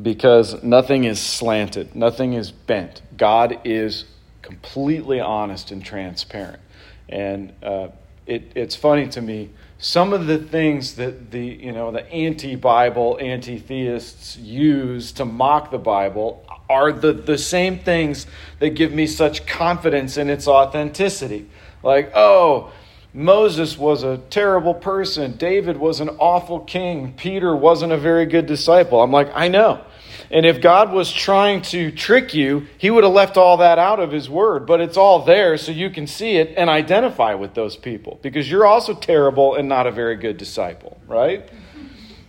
because 0.00 0.62
nothing 0.62 1.04
is 1.04 1.20
slanted, 1.20 1.94
nothing 1.94 2.32
is 2.34 2.50
bent. 2.50 3.02
God 3.16 3.60
is 3.64 4.04
completely 4.42 5.20
honest 5.20 5.70
and 5.70 5.84
transparent. 5.84 6.60
And 7.08 7.52
uh, 7.62 7.88
it, 8.26 8.52
it's 8.54 8.74
funny 8.74 9.08
to 9.08 9.20
me 9.20 9.50
some 9.80 10.12
of 10.12 10.26
the 10.26 10.36
things 10.36 10.96
that 10.96 11.30
the 11.30 11.44
you 11.44 11.72
know 11.72 11.90
the 11.90 12.06
anti-bible 12.12 13.18
anti-theists 13.20 14.36
use 14.36 15.10
to 15.12 15.24
mock 15.24 15.70
the 15.70 15.78
bible 15.78 16.44
are 16.68 16.92
the, 16.92 17.12
the 17.12 17.38
same 17.38 17.78
things 17.78 18.26
that 18.58 18.70
give 18.70 18.92
me 18.92 19.06
such 19.06 19.44
confidence 19.46 20.16
in 20.16 20.30
its 20.30 20.46
authenticity. 20.46 21.48
Like 21.82 22.12
oh 22.14 22.72
moses 23.14 23.78
was 23.78 24.02
a 24.02 24.18
terrible 24.28 24.74
person. 24.74 25.36
David 25.36 25.78
was 25.78 26.00
an 26.00 26.10
awful 26.10 26.60
king. 26.60 27.14
Peter 27.14 27.56
wasn't 27.56 27.92
a 27.92 27.98
very 27.98 28.26
good 28.26 28.46
disciple. 28.46 29.02
I'm 29.02 29.10
like 29.10 29.30
i 29.34 29.48
know 29.48 29.82
and 30.30 30.46
if 30.46 30.60
God 30.60 30.92
was 30.92 31.12
trying 31.12 31.62
to 31.62 31.90
trick 31.90 32.34
you, 32.34 32.66
he 32.78 32.88
would 32.88 33.02
have 33.02 33.12
left 33.12 33.36
all 33.36 33.56
that 33.56 33.78
out 33.78 33.98
of 33.98 34.12
his 34.12 34.30
word. 34.30 34.64
But 34.64 34.80
it's 34.80 34.96
all 34.96 35.24
there 35.24 35.56
so 35.56 35.72
you 35.72 35.90
can 35.90 36.06
see 36.06 36.36
it 36.36 36.54
and 36.56 36.70
identify 36.70 37.34
with 37.34 37.54
those 37.54 37.76
people 37.76 38.20
because 38.22 38.48
you're 38.48 38.66
also 38.66 38.94
terrible 38.94 39.56
and 39.56 39.68
not 39.68 39.88
a 39.88 39.90
very 39.90 40.14
good 40.14 40.36
disciple, 40.36 41.00
right? 41.08 41.50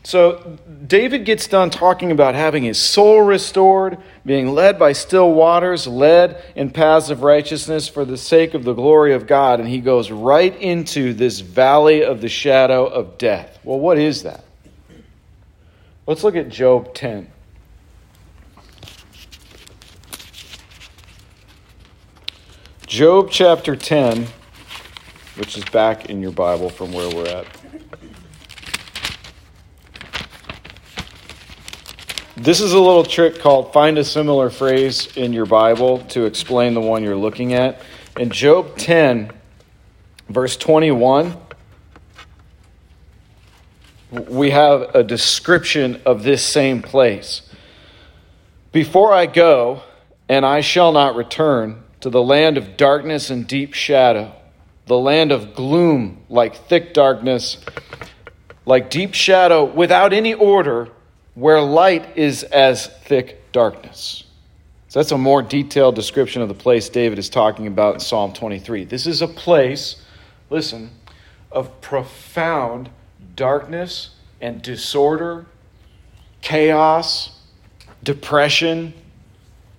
So 0.03 0.58
David 0.88 1.25
gets 1.25 1.46
done 1.46 1.70
talking 1.70 2.12
about 2.12 2.34
having 2.34 2.63
his 2.63 2.79
soul 2.79 3.22
restored, 3.22 4.00
being 4.25 4.48
led 4.48 4.79
by 4.79 4.93
still 4.93 5.31
waters, 5.31 5.86
led 5.86 6.43
in 6.55 6.72
paths 6.72 7.12
of 7.12 7.22
righteousness 7.22 7.88
for 7.88 8.03
the 8.03 8.17
sake 8.17 8.55
of 8.55 8.63
the 8.63 8.74
glory 8.74 9.13
of 9.13 9.27
God. 9.27 9.60
And 9.60 9.70
he 9.70 9.79
goes 9.79 10.10
right 10.10 10.55
into 10.60 11.13
this 11.13 11.41
valley 11.41 12.03
of 12.03 12.20
the 12.20 12.29
shadow 12.29 12.88
of 12.88 13.20
death. 13.20 13.60
Well, 13.63 13.79
what 13.79 14.00
is 14.00 14.24
that? 14.24 14.43
Let's 16.08 16.24
look 16.24 16.36
at 16.36 16.50
Job 16.50 16.96
10. 16.96 17.31
Job 22.91 23.29
chapter 23.31 23.74
10, 23.74 24.27
which 25.38 25.57
is 25.57 25.63
back 25.63 26.10
in 26.10 26.21
your 26.21 26.33
Bible 26.33 26.69
from 26.69 26.91
where 26.91 27.10
we're 27.15 27.25
at. 27.25 27.48
This 32.36 32.60
is 32.60 32.74
a 32.74 32.79
little 32.79 33.05
trick 33.05 33.39
called 33.39 33.71
find 33.71 33.98
a 33.98 34.03
similar 34.03 34.50
phrase 34.50 35.07
in 35.15 35.31
your 35.31 35.45
Bible 35.45 36.00
to 36.10 36.25
explain 36.25 36.74
the 36.74 36.81
one 36.81 37.01
you're 37.01 37.15
looking 37.15 37.53
at. 37.53 37.79
In 38.19 38.29
Job 38.29 38.75
10, 38.75 39.31
verse 40.27 40.57
21, 40.57 41.38
we 44.12 44.50
have 44.50 44.93
a 44.93 45.01
description 45.01 46.01
of 46.05 46.24
this 46.24 46.43
same 46.43 46.81
place. 46.81 47.41
Before 48.74 49.13
I 49.13 49.27
go, 49.27 49.81
and 50.27 50.45
I 50.45 50.60
shall 50.60 50.91
not 50.91 51.15
return, 51.15 51.83
to 52.01 52.10
the 52.10 52.22
land 52.22 52.58
of 52.58 52.77
darkness 52.77 53.29
and 53.29 53.48
deep 53.48 53.74
shadow, 53.74 54.34
the 54.88 54.98
land 54.98 55.31
of 55.31 55.55
gloom 55.55 56.24
like 56.29 56.55
thick 56.55 56.93
darkness, 56.93 57.58
like 58.65 58.89
deep 58.89 59.13
shadow 59.13 59.63
without 59.63 60.12
any 60.12 60.34
order, 60.34 60.89
where 61.36 61.62
light 61.62 62.17
is 62.17 62.43
as 62.43 62.88
thick 62.88 63.51
darkness. 63.51 64.25
So 64.89 65.00
that's 65.00 65.12
a 65.12 65.17
more 65.17 65.41
detailed 65.41 65.96
description 65.96 66.41
of 66.41 66.50
the 66.50 66.53
place 66.53 66.89
David 66.89 67.17
is 67.17 67.29
talking 67.29 67.65
about 67.65 67.93
in 67.93 68.00
Psalm 68.01 68.34
23. 68.34 68.84
This 68.84 69.08
is 69.08 69.22
a 69.22 69.27
place, 69.27 70.03
listen, 70.50 70.91
of 71.50 71.79
profound 71.79 72.89
darkness 73.36 74.10
and 74.41 74.62
disorder, 74.62 75.46
chaos, 76.41 77.39
depression, 78.03 78.93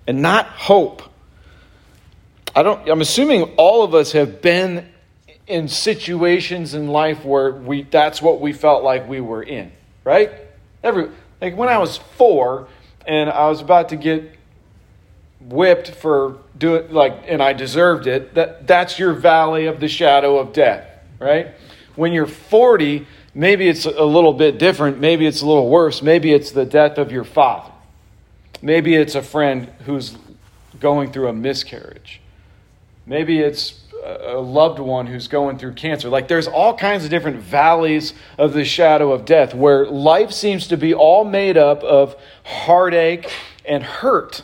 and 0.07 0.21
not 0.21 0.47
hope. 0.47 1.12
I 2.55 2.61
don't, 2.63 2.87
I'm 2.87 3.01
assuming 3.01 3.43
all 3.57 3.83
of 3.83 3.95
us 3.95 4.11
have 4.11 4.41
been 4.41 4.87
in 5.47 5.67
situations 5.67 6.73
in 6.73 6.87
life 6.87 7.25
where 7.25 7.51
we, 7.51 7.83
that's 7.83 8.21
what 8.21 8.39
we 8.39 8.53
felt 8.53 8.83
like 8.83 9.07
we 9.07 9.21
were 9.21 9.43
in, 9.43 9.71
right? 10.03 10.31
Every, 10.83 11.09
like 11.41 11.57
when 11.57 11.69
I 11.69 11.77
was 11.79 11.97
four 11.97 12.67
and 13.07 13.29
I 13.29 13.49
was 13.49 13.61
about 13.61 13.89
to 13.89 13.95
get 13.95 14.37
whipped 15.41 15.91
for 15.91 16.37
doing 16.57 16.91
like 16.93 17.25
and 17.27 17.43
I 17.43 17.51
deserved 17.51 18.07
it 18.07 18.33
that 18.35 18.65
that's 18.65 18.97
your 18.97 19.11
valley 19.11 19.65
of 19.65 19.81
the 19.81 19.89
shadow 19.89 20.37
of 20.37 20.53
death 20.53 20.87
right? 21.19 21.47
When 21.95 22.13
you're 22.13 22.27
40 22.27 23.05
maybe 23.33 23.67
it's 23.67 23.85
a 23.85 24.05
little 24.05 24.31
bit 24.31 24.57
different 24.57 24.99
maybe 24.99 25.25
it's 25.25 25.41
a 25.41 25.45
little 25.45 25.69
worse 25.69 26.01
maybe 26.01 26.31
it's 26.31 26.51
the 26.51 26.65
death 26.65 26.97
of 26.97 27.11
your 27.11 27.25
father. 27.25 27.71
Maybe 28.61 28.95
it's 28.95 29.15
a 29.15 29.21
friend 29.21 29.69
who's 29.85 30.15
going 30.79 31.11
through 31.11 31.27
a 31.27 31.33
miscarriage 31.33 32.21
Maybe 33.05 33.39
it's 33.39 33.81
a 34.03 34.37
loved 34.37 34.79
one 34.79 35.07
who's 35.07 35.27
going 35.27 35.57
through 35.57 35.73
cancer. 35.73 36.09
Like 36.09 36.27
there's 36.27 36.47
all 36.47 36.75
kinds 36.75 37.03
of 37.05 37.09
different 37.09 37.37
valleys 37.37 38.13
of 38.37 38.53
the 38.53 38.65
shadow 38.65 39.11
of 39.11 39.25
death 39.25 39.53
where 39.53 39.85
life 39.85 40.31
seems 40.31 40.67
to 40.67 40.77
be 40.77 40.93
all 40.93 41.23
made 41.23 41.57
up 41.57 41.83
of 41.83 42.15
heartache 42.43 43.31
and 43.65 43.83
hurt, 43.83 44.43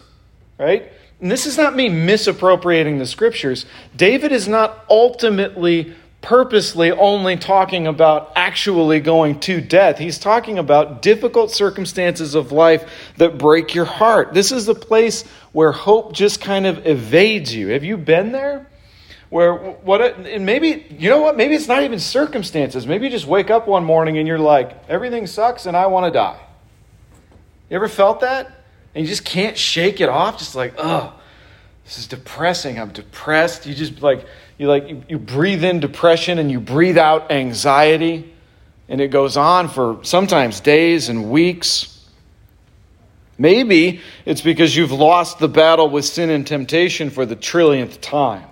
right? 0.57 0.91
And 1.19 1.29
this 1.29 1.45
is 1.45 1.57
not 1.57 1.75
me 1.75 1.89
misappropriating 1.89 2.99
the 2.99 3.05
scriptures. 3.05 3.65
David 3.95 4.31
is 4.31 4.47
not 4.47 4.85
ultimately 4.89 5.93
purposely 6.21 6.91
only 6.91 7.37
talking 7.37 7.87
about 7.87 8.31
actually 8.35 8.99
going 8.99 9.39
to 9.39 9.61
death. 9.61 9.97
He's 9.97 10.19
talking 10.19 10.57
about 10.57 11.01
difficult 11.01 11.51
circumstances 11.51 12.35
of 12.35 12.51
life 12.51 12.89
that 13.17 13.37
break 13.37 13.73
your 13.73 13.85
heart. 13.85 14.33
This 14.33 14.51
is 14.51 14.65
the 14.65 14.75
place 14.75 15.23
where 15.51 15.71
hope 15.71 16.13
just 16.13 16.41
kind 16.41 16.65
of 16.65 16.85
evades 16.85 17.53
you. 17.53 17.69
Have 17.69 17.83
you 17.83 17.97
been 17.97 18.31
there? 18.31 18.67
Where 19.29 19.53
what 19.53 20.01
and 20.01 20.45
maybe 20.45 20.87
you 20.97 21.09
know 21.09 21.21
what 21.21 21.37
maybe 21.37 21.53
it's 21.53 21.67
not 21.67 21.83
even 21.83 21.99
circumstances. 21.99 22.87
Maybe 22.87 23.05
you 23.05 23.11
just 23.11 23.27
wake 23.27 23.51
up 23.51 23.67
one 23.67 23.83
morning 23.83 24.17
and 24.17 24.27
you're 24.27 24.39
like 24.39 24.89
everything 24.89 25.27
sucks 25.27 25.67
and 25.67 25.77
I 25.77 25.85
want 25.85 26.07
to 26.07 26.11
die. 26.11 26.39
You 27.69 27.75
ever 27.75 27.87
felt 27.87 28.21
that? 28.21 28.47
And 28.95 29.05
you 29.05 29.07
just 29.07 29.25
can't 29.25 29.55
shake 29.55 30.01
it 30.01 30.09
off 30.09 30.39
just 30.39 30.55
like, 30.55 30.73
"Oh, 30.79 31.13
this 31.83 31.99
is 31.99 32.07
depressing. 32.07 32.79
I'm 32.79 32.89
depressed." 32.89 33.67
You 33.67 33.75
just 33.75 34.01
like 34.01 34.25
you 34.57 34.67
like 34.67 34.89
you, 34.89 35.03
you 35.07 35.19
breathe 35.19 35.63
in 35.63 35.79
depression 35.79 36.39
and 36.39 36.49
you 36.49 36.59
breathe 36.59 36.97
out 36.97 37.31
anxiety 37.31 38.33
and 38.87 38.99
it 38.99 39.09
goes 39.09 39.37
on 39.37 39.69
for 39.69 39.99
sometimes 40.01 40.59
days 40.59 41.09
and 41.09 41.29
weeks 41.29 41.98
maybe 43.39 43.99
it's 44.25 44.41
because 44.41 44.75
you've 44.75 44.91
lost 44.91 45.39
the 45.39 45.49
battle 45.49 45.89
with 45.89 46.05
sin 46.05 46.29
and 46.29 46.45
temptation 46.45 47.09
for 47.09 47.25
the 47.25 47.35
trillionth 47.35 47.99
time 48.01 48.47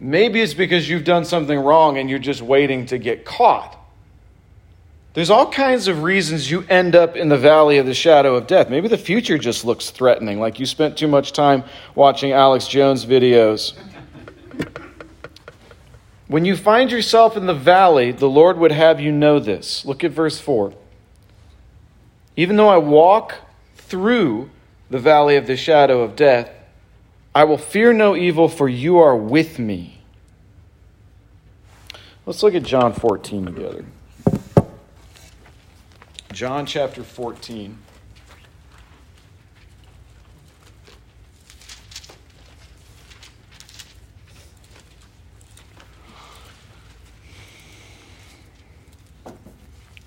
maybe 0.00 0.40
it's 0.40 0.54
because 0.54 0.88
you've 0.88 1.04
done 1.04 1.26
something 1.26 1.58
wrong 1.58 1.98
and 1.98 2.08
you're 2.08 2.18
just 2.18 2.40
waiting 2.40 2.86
to 2.86 2.96
get 2.96 3.26
caught 3.26 3.78
there's 5.18 5.30
all 5.30 5.50
kinds 5.50 5.88
of 5.88 6.04
reasons 6.04 6.48
you 6.48 6.64
end 6.68 6.94
up 6.94 7.16
in 7.16 7.28
the 7.28 7.36
valley 7.36 7.78
of 7.78 7.86
the 7.86 7.92
shadow 7.92 8.36
of 8.36 8.46
death. 8.46 8.70
Maybe 8.70 8.86
the 8.86 8.96
future 8.96 9.36
just 9.36 9.64
looks 9.64 9.90
threatening, 9.90 10.38
like 10.38 10.60
you 10.60 10.64
spent 10.64 10.96
too 10.96 11.08
much 11.08 11.32
time 11.32 11.64
watching 11.96 12.30
Alex 12.30 12.68
Jones 12.68 13.04
videos. 13.04 13.76
When 16.28 16.44
you 16.44 16.56
find 16.56 16.92
yourself 16.92 17.36
in 17.36 17.46
the 17.46 17.54
valley, 17.54 18.12
the 18.12 18.28
Lord 18.28 18.58
would 18.58 18.70
have 18.70 19.00
you 19.00 19.10
know 19.10 19.40
this. 19.40 19.84
Look 19.84 20.04
at 20.04 20.12
verse 20.12 20.38
4. 20.38 20.72
Even 22.36 22.56
though 22.56 22.68
I 22.68 22.76
walk 22.76 23.34
through 23.88 24.50
the 24.90 24.98
valley 24.98 25.36
of 25.36 25.46
the 25.46 25.56
shadow 25.56 26.02
of 26.02 26.14
death, 26.14 26.50
I 27.34 27.44
will 27.44 27.58
fear 27.58 27.92
no 27.92 28.14
evil, 28.14 28.48
for 28.48 28.68
you 28.68 28.98
are 28.98 29.16
with 29.16 29.58
me. 29.58 30.00
Let's 32.26 32.42
look 32.42 32.54
at 32.54 32.62
John 32.62 32.92
14 32.92 33.46
together. 33.46 33.84
John 36.32 36.66
chapter 36.66 37.02
14. 37.02 37.78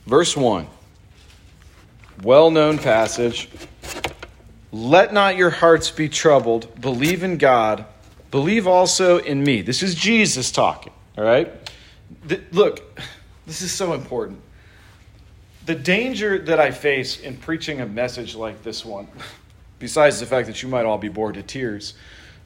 Verse 0.05 0.35
1 0.35 0.67
well 2.23 2.51
known 2.51 2.77
passage. 2.77 3.49
Let 4.71 5.13
not 5.13 5.35
your 5.35 5.49
hearts 5.49 5.91
be 5.91 6.07
troubled. 6.07 6.79
Believe 6.79 7.23
in 7.23 7.37
God. 7.37 7.85
Believe 8.31 8.67
also 8.67 9.17
in 9.17 9.43
me. 9.43 9.61
This 9.61 9.83
is 9.83 9.93
Jesus 9.93 10.51
talking, 10.51 10.93
all 11.17 11.25
right? 11.25 11.51
The, 12.25 12.41
look, 12.51 12.99
this 13.45 13.61
is 13.61 13.71
so 13.71 13.93
important. 13.93 14.39
The 15.65 15.75
danger 15.75 16.39
that 16.39 16.59
I 16.59 16.71
face 16.71 17.19
in 17.19 17.35
preaching 17.37 17.81
a 17.81 17.85
message 17.85 18.33
like 18.33 18.63
this 18.63 18.85
one, 18.85 19.07
besides 19.79 20.19
the 20.19 20.25
fact 20.25 20.47
that 20.47 20.63
you 20.63 20.69
might 20.69 20.85
all 20.85 20.97
be 20.97 21.09
bored 21.09 21.35
to 21.35 21.43
tears, 21.43 21.93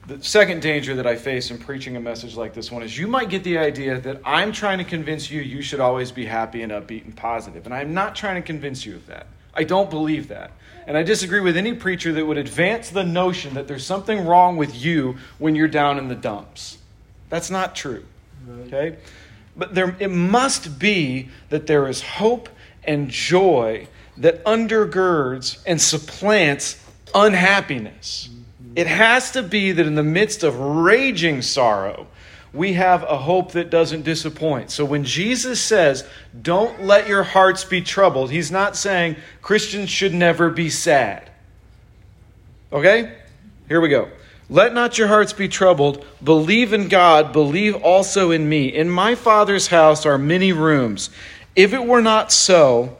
the 0.06 0.22
second 0.22 0.62
danger 0.62 0.94
that 0.96 1.06
I 1.06 1.16
face 1.16 1.50
in 1.50 1.58
preaching 1.58 1.96
a 1.96 2.00
message 2.00 2.36
like 2.36 2.54
this 2.54 2.70
one 2.70 2.82
is 2.82 2.96
you 2.96 3.06
might 3.08 3.28
get 3.28 3.42
the 3.42 3.58
idea 3.58 4.00
that 4.00 4.20
I'm 4.24 4.52
trying 4.52 4.78
to 4.78 4.84
convince 4.84 5.30
you 5.30 5.40
you 5.40 5.62
should 5.62 5.80
always 5.80 6.12
be 6.12 6.24
happy 6.24 6.62
and 6.62 6.72
upbeat 6.72 7.04
and 7.04 7.16
positive, 7.16 7.66
and 7.66 7.74
I'm 7.74 7.94
not 7.94 8.14
trying 8.14 8.40
to 8.40 8.46
convince 8.46 8.84
you 8.84 8.96
of 8.96 9.06
that. 9.06 9.26
I 9.56 9.64
don't 9.64 9.90
believe 9.90 10.28
that. 10.28 10.52
And 10.86 10.96
I 10.96 11.02
disagree 11.02 11.40
with 11.40 11.56
any 11.56 11.74
preacher 11.74 12.12
that 12.12 12.24
would 12.24 12.38
advance 12.38 12.90
the 12.90 13.02
notion 13.02 13.54
that 13.54 13.66
there's 13.66 13.84
something 13.84 14.24
wrong 14.24 14.56
with 14.56 14.76
you 14.76 15.16
when 15.38 15.56
you're 15.56 15.66
down 15.66 15.98
in 15.98 16.08
the 16.08 16.14
dumps. 16.14 16.78
That's 17.28 17.50
not 17.50 17.74
true. 17.74 18.04
Okay? 18.66 18.96
But 19.56 19.74
there, 19.74 19.96
it 19.98 20.10
must 20.10 20.78
be 20.78 21.30
that 21.48 21.66
there 21.66 21.88
is 21.88 22.02
hope 22.02 22.48
and 22.84 23.10
joy 23.10 23.88
that 24.18 24.44
undergirds 24.44 25.62
and 25.66 25.80
supplants 25.80 26.82
unhappiness. 27.14 28.28
Mm-hmm. 28.30 28.72
It 28.76 28.86
has 28.86 29.32
to 29.32 29.42
be 29.42 29.72
that 29.72 29.86
in 29.86 29.94
the 29.94 30.04
midst 30.04 30.44
of 30.44 30.58
raging 30.58 31.42
sorrow, 31.42 32.06
we 32.56 32.72
have 32.74 33.02
a 33.02 33.18
hope 33.18 33.52
that 33.52 33.70
doesn't 33.70 34.02
disappoint. 34.02 34.70
So 34.70 34.84
when 34.84 35.04
Jesus 35.04 35.60
says, 35.60 36.06
Don't 36.40 36.82
let 36.82 37.06
your 37.06 37.22
hearts 37.22 37.64
be 37.64 37.82
troubled, 37.82 38.30
he's 38.30 38.50
not 38.50 38.76
saying 38.76 39.16
Christians 39.42 39.90
should 39.90 40.14
never 40.14 40.50
be 40.50 40.70
sad. 40.70 41.30
Okay? 42.72 43.16
Here 43.68 43.80
we 43.80 43.88
go. 43.88 44.10
Let 44.48 44.74
not 44.74 44.96
your 44.96 45.08
hearts 45.08 45.32
be 45.32 45.48
troubled. 45.48 46.04
Believe 46.22 46.72
in 46.72 46.88
God. 46.88 47.32
Believe 47.32 47.74
also 47.76 48.30
in 48.30 48.48
me. 48.48 48.72
In 48.72 48.88
my 48.88 49.14
Father's 49.14 49.68
house 49.68 50.06
are 50.06 50.18
many 50.18 50.52
rooms. 50.52 51.10
If 51.56 51.72
it 51.72 51.84
were 51.84 52.02
not 52.02 52.30
so, 52.30 52.96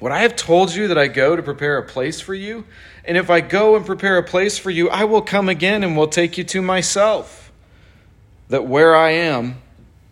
would 0.00 0.12
I 0.12 0.20
have 0.20 0.36
told 0.36 0.74
you 0.74 0.88
that 0.88 0.96
I 0.96 1.08
go 1.08 1.36
to 1.36 1.42
prepare 1.42 1.76
a 1.76 1.86
place 1.86 2.20
for 2.20 2.34
you? 2.34 2.64
And 3.04 3.18
if 3.18 3.28
I 3.28 3.40
go 3.40 3.76
and 3.76 3.84
prepare 3.84 4.16
a 4.16 4.22
place 4.22 4.56
for 4.56 4.70
you, 4.70 4.88
I 4.88 5.04
will 5.04 5.22
come 5.22 5.48
again 5.48 5.84
and 5.84 5.96
will 5.96 6.08
take 6.08 6.38
you 6.38 6.44
to 6.44 6.62
myself, 6.62 7.49
that 8.50 8.66
where 8.66 8.94
I 8.94 9.10
am, 9.12 9.60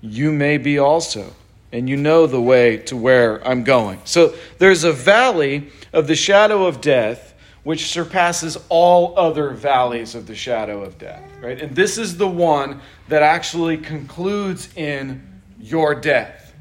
you 0.00 0.32
may 0.32 0.56
be 0.56 0.78
also. 0.78 1.34
And 1.70 1.86
you 1.86 1.98
know 1.98 2.26
the 2.26 2.40
way 2.40 2.78
to 2.78 2.96
where 2.96 3.46
I'm 3.46 3.62
going. 3.62 4.00
So 4.04 4.34
there's 4.56 4.84
a 4.84 4.92
valley 4.92 5.70
of 5.92 6.06
the 6.06 6.16
shadow 6.16 6.66
of 6.66 6.80
death 6.80 7.34
which 7.62 7.88
surpasses 7.88 8.56
all 8.70 9.18
other 9.18 9.50
valleys 9.50 10.14
of 10.14 10.26
the 10.26 10.34
shadow 10.34 10.82
of 10.82 10.96
death, 10.96 11.22
right? 11.42 11.60
And 11.60 11.76
this 11.76 11.98
is 11.98 12.16
the 12.16 12.26
one 12.26 12.80
that 13.08 13.22
actually 13.22 13.76
concludes 13.76 14.70
in 14.76 15.42
your 15.60 15.94
death. 15.94 16.54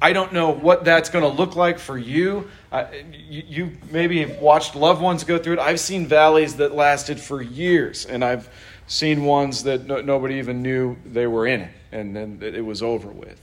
I 0.00 0.14
don't 0.14 0.32
know 0.32 0.50
what 0.50 0.84
that's 0.84 1.10
going 1.10 1.24
to 1.24 1.36
look 1.36 1.56
like 1.56 1.78
for 1.78 1.98
you. 1.98 2.48
Uh, 2.72 2.86
you. 3.12 3.42
You 3.46 3.76
maybe 3.90 4.24
watched 4.24 4.74
loved 4.74 5.02
ones 5.02 5.24
go 5.24 5.36
through 5.36 5.54
it. 5.54 5.58
I've 5.58 5.80
seen 5.80 6.06
valleys 6.06 6.56
that 6.56 6.74
lasted 6.74 7.20
for 7.20 7.42
years, 7.42 8.06
and 8.06 8.24
I've 8.24 8.48
seen 8.90 9.24
ones 9.24 9.62
that 9.62 9.86
no, 9.86 10.00
nobody 10.00 10.34
even 10.34 10.62
knew 10.62 10.96
they 11.06 11.26
were 11.26 11.46
in 11.46 11.60
it, 11.60 11.70
and 11.92 12.14
then 12.14 12.40
it 12.42 12.64
was 12.64 12.82
over 12.82 13.08
with. 13.08 13.40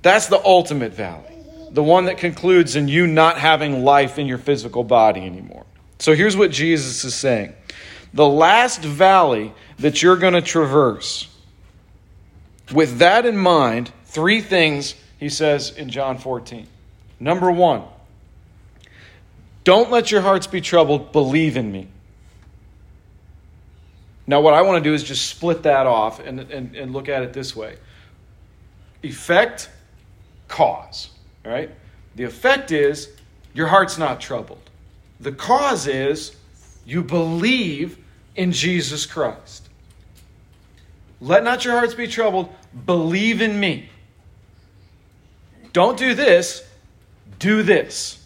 That's 0.00 0.26
the 0.26 0.42
ultimate 0.42 0.94
valley, 0.94 1.36
the 1.70 1.82
one 1.82 2.06
that 2.06 2.16
concludes 2.16 2.74
in 2.74 2.88
you 2.88 3.06
not 3.06 3.38
having 3.38 3.84
life 3.84 4.18
in 4.18 4.26
your 4.26 4.38
physical 4.38 4.82
body 4.82 5.20
anymore. 5.20 5.66
So 5.98 6.14
here's 6.14 6.36
what 6.36 6.50
Jesus 6.50 7.04
is 7.04 7.14
saying 7.14 7.54
the 8.14 8.26
last 8.26 8.80
valley 8.80 9.52
that 9.80 10.02
you're 10.02 10.16
going 10.16 10.34
to 10.34 10.42
traverse, 10.42 11.28
with 12.72 12.98
that 12.98 13.26
in 13.26 13.36
mind, 13.36 13.92
three 14.06 14.40
things 14.40 14.94
he 15.20 15.28
says 15.28 15.76
in 15.76 15.90
John 15.90 16.16
14. 16.16 16.66
Number 17.20 17.50
one, 17.50 17.82
don't 19.62 19.90
let 19.90 20.10
your 20.10 20.22
hearts 20.22 20.46
be 20.46 20.62
troubled, 20.62 21.12
believe 21.12 21.58
in 21.58 21.70
me. 21.70 21.88
Now, 24.26 24.40
what 24.40 24.54
I 24.54 24.62
want 24.62 24.82
to 24.82 24.88
do 24.88 24.94
is 24.94 25.02
just 25.02 25.26
split 25.28 25.64
that 25.64 25.86
off 25.86 26.18
and, 26.18 26.40
and, 26.40 26.74
and 26.74 26.92
look 26.92 27.08
at 27.08 27.22
it 27.22 27.32
this 27.32 27.54
way 27.54 27.76
effect, 29.02 29.68
cause. 30.48 31.10
Right? 31.44 31.70
The 32.16 32.24
effect 32.24 32.72
is 32.72 33.10
your 33.52 33.66
heart's 33.66 33.98
not 33.98 34.20
troubled. 34.20 34.70
The 35.20 35.32
cause 35.32 35.86
is 35.86 36.34
you 36.86 37.02
believe 37.02 37.98
in 38.34 38.52
Jesus 38.52 39.06
Christ. 39.06 39.68
Let 41.20 41.44
not 41.44 41.64
your 41.64 41.74
hearts 41.74 41.94
be 41.94 42.06
troubled. 42.06 42.52
Believe 42.86 43.40
in 43.40 43.58
me. 43.58 43.88
Don't 45.72 45.98
do 45.98 46.14
this, 46.14 46.66
do 47.38 47.62
this. 47.62 48.24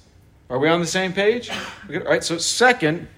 Are 0.50 0.58
we 0.58 0.68
on 0.68 0.80
the 0.80 0.87
same 0.87 1.12
page? 1.12 1.50
All 1.50 2.00
right, 2.00 2.24
so 2.24 2.38
second, 2.38 3.08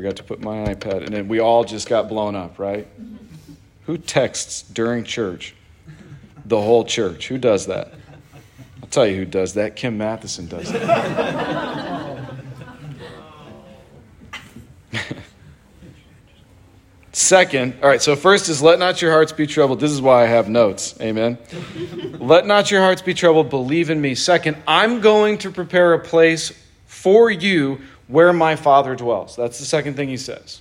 forgot 0.00 0.16
to 0.16 0.24
put 0.24 0.40
my 0.40 0.72
iPad, 0.72 1.04
and 1.04 1.12
then 1.12 1.28
we 1.28 1.40
all 1.40 1.62
just 1.62 1.86
got 1.86 2.08
blown 2.08 2.34
up, 2.34 2.58
right? 2.58 2.88
Who 3.84 3.98
texts 3.98 4.62
during 4.62 5.04
church? 5.04 5.54
The 6.46 6.58
whole 6.58 6.84
church. 6.84 7.28
Who 7.28 7.36
does 7.36 7.66
that? 7.66 7.92
I'll 8.82 8.88
tell 8.88 9.06
you 9.06 9.16
who 9.16 9.26
does 9.26 9.52
that. 9.54 9.76
Kim 9.76 9.98
Matheson 9.98 10.46
does 10.46 10.72
that. 10.72 12.30
Second, 17.12 17.74
all 17.82 17.88
right, 17.90 18.00
so 18.00 18.16
first 18.16 18.48
is 18.48 18.62
let 18.62 18.78
not 18.78 19.02
your 19.02 19.10
hearts 19.10 19.32
be 19.32 19.46
troubled. 19.46 19.80
This 19.80 19.92
is 19.92 20.00
why 20.00 20.22
I 20.22 20.26
have 20.28 20.48
notes. 20.48 20.94
Amen. 21.02 21.36
let 22.18 22.46
not 22.46 22.70
your 22.70 22.80
hearts 22.80 23.02
be 23.02 23.12
troubled. 23.12 23.50
Believe 23.50 23.90
in 23.90 24.00
me. 24.00 24.14
Second, 24.14 24.56
I'm 24.66 25.02
going 25.02 25.36
to 25.38 25.50
prepare 25.50 25.92
a 25.92 25.98
place 25.98 26.58
for 26.86 27.30
you 27.30 27.82
where 28.10 28.32
my 28.32 28.56
Father 28.56 28.96
dwells. 28.96 29.36
That's 29.36 29.58
the 29.58 29.64
second 29.64 29.94
thing 29.94 30.08
he 30.08 30.16
says. 30.16 30.60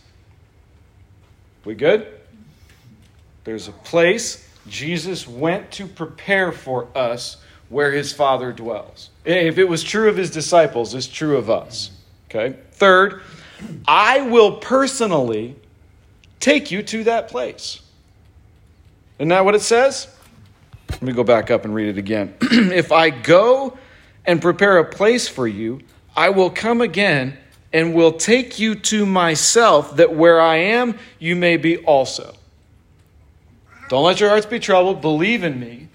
We 1.65 1.75
good? 1.75 2.07
There's 3.43 3.67
a 3.67 3.71
place 3.71 4.47
Jesus 4.67 5.27
went 5.27 5.71
to 5.71 5.87
prepare 5.87 6.51
for 6.51 6.87
us 6.95 7.37
where 7.69 7.91
his 7.91 8.13
Father 8.13 8.51
dwells. 8.51 9.09
If 9.25 9.57
it 9.57 9.67
was 9.67 9.83
true 9.83 10.09
of 10.09 10.17
his 10.17 10.31
disciples, 10.31 10.93
it's 10.93 11.07
true 11.07 11.37
of 11.37 11.49
us. 11.49 11.91
Okay? 12.29 12.57
Third, 12.71 13.21
I 13.87 14.21
will 14.21 14.57
personally 14.57 15.55
take 16.39 16.71
you 16.71 16.83
to 16.83 17.03
that 17.05 17.27
place. 17.27 17.81
Isn't 19.17 19.29
that 19.29 19.43
what 19.43 19.55
it 19.55 19.61
says? 19.61 20.07
Let 20.89 21.01
me 21.01 21.13
go 21.13 21.23
back 21.23 21.51
up 21.51 21.65
and 21.65 21.73
read 21.73 21.89
it 21.89 21.97
again. 21.97 22.33
if 22.41 22.91
I 22.91 23.09
go 23.09 23.77
and 24.25 24.41
prepare 24.41 24.77
a 24.77 24.85
place 24.85 25.27
for 25.27 25.47
you, 25.47 25.81
I 26.19 26.31
will 26.31 26.49
come 26.49 26.81
again 26.81 27.37
and 27.71 27.95
will 27.95 28.11
take 28.11 28.59
you 28.59 28.75
to 28.75 29.05
myself, 29.05 29.95
that 29.95 30.13
where 30.13 30.41
I 30.41 30.57
am, 30.57 30.99
you 31.17 31.33
may 31.33 31.55
be 31.55 31.77
also. 31.77 32.35
Don't 33.87 34.03
let 34.03 34.19
your 34.19 34.27
hearts 34.27 34.45
be 34.45 34.59
troubled. 34.59 34.99
Believe 34.99 35.45
in 35.45 35.57
me. 35.57 35.87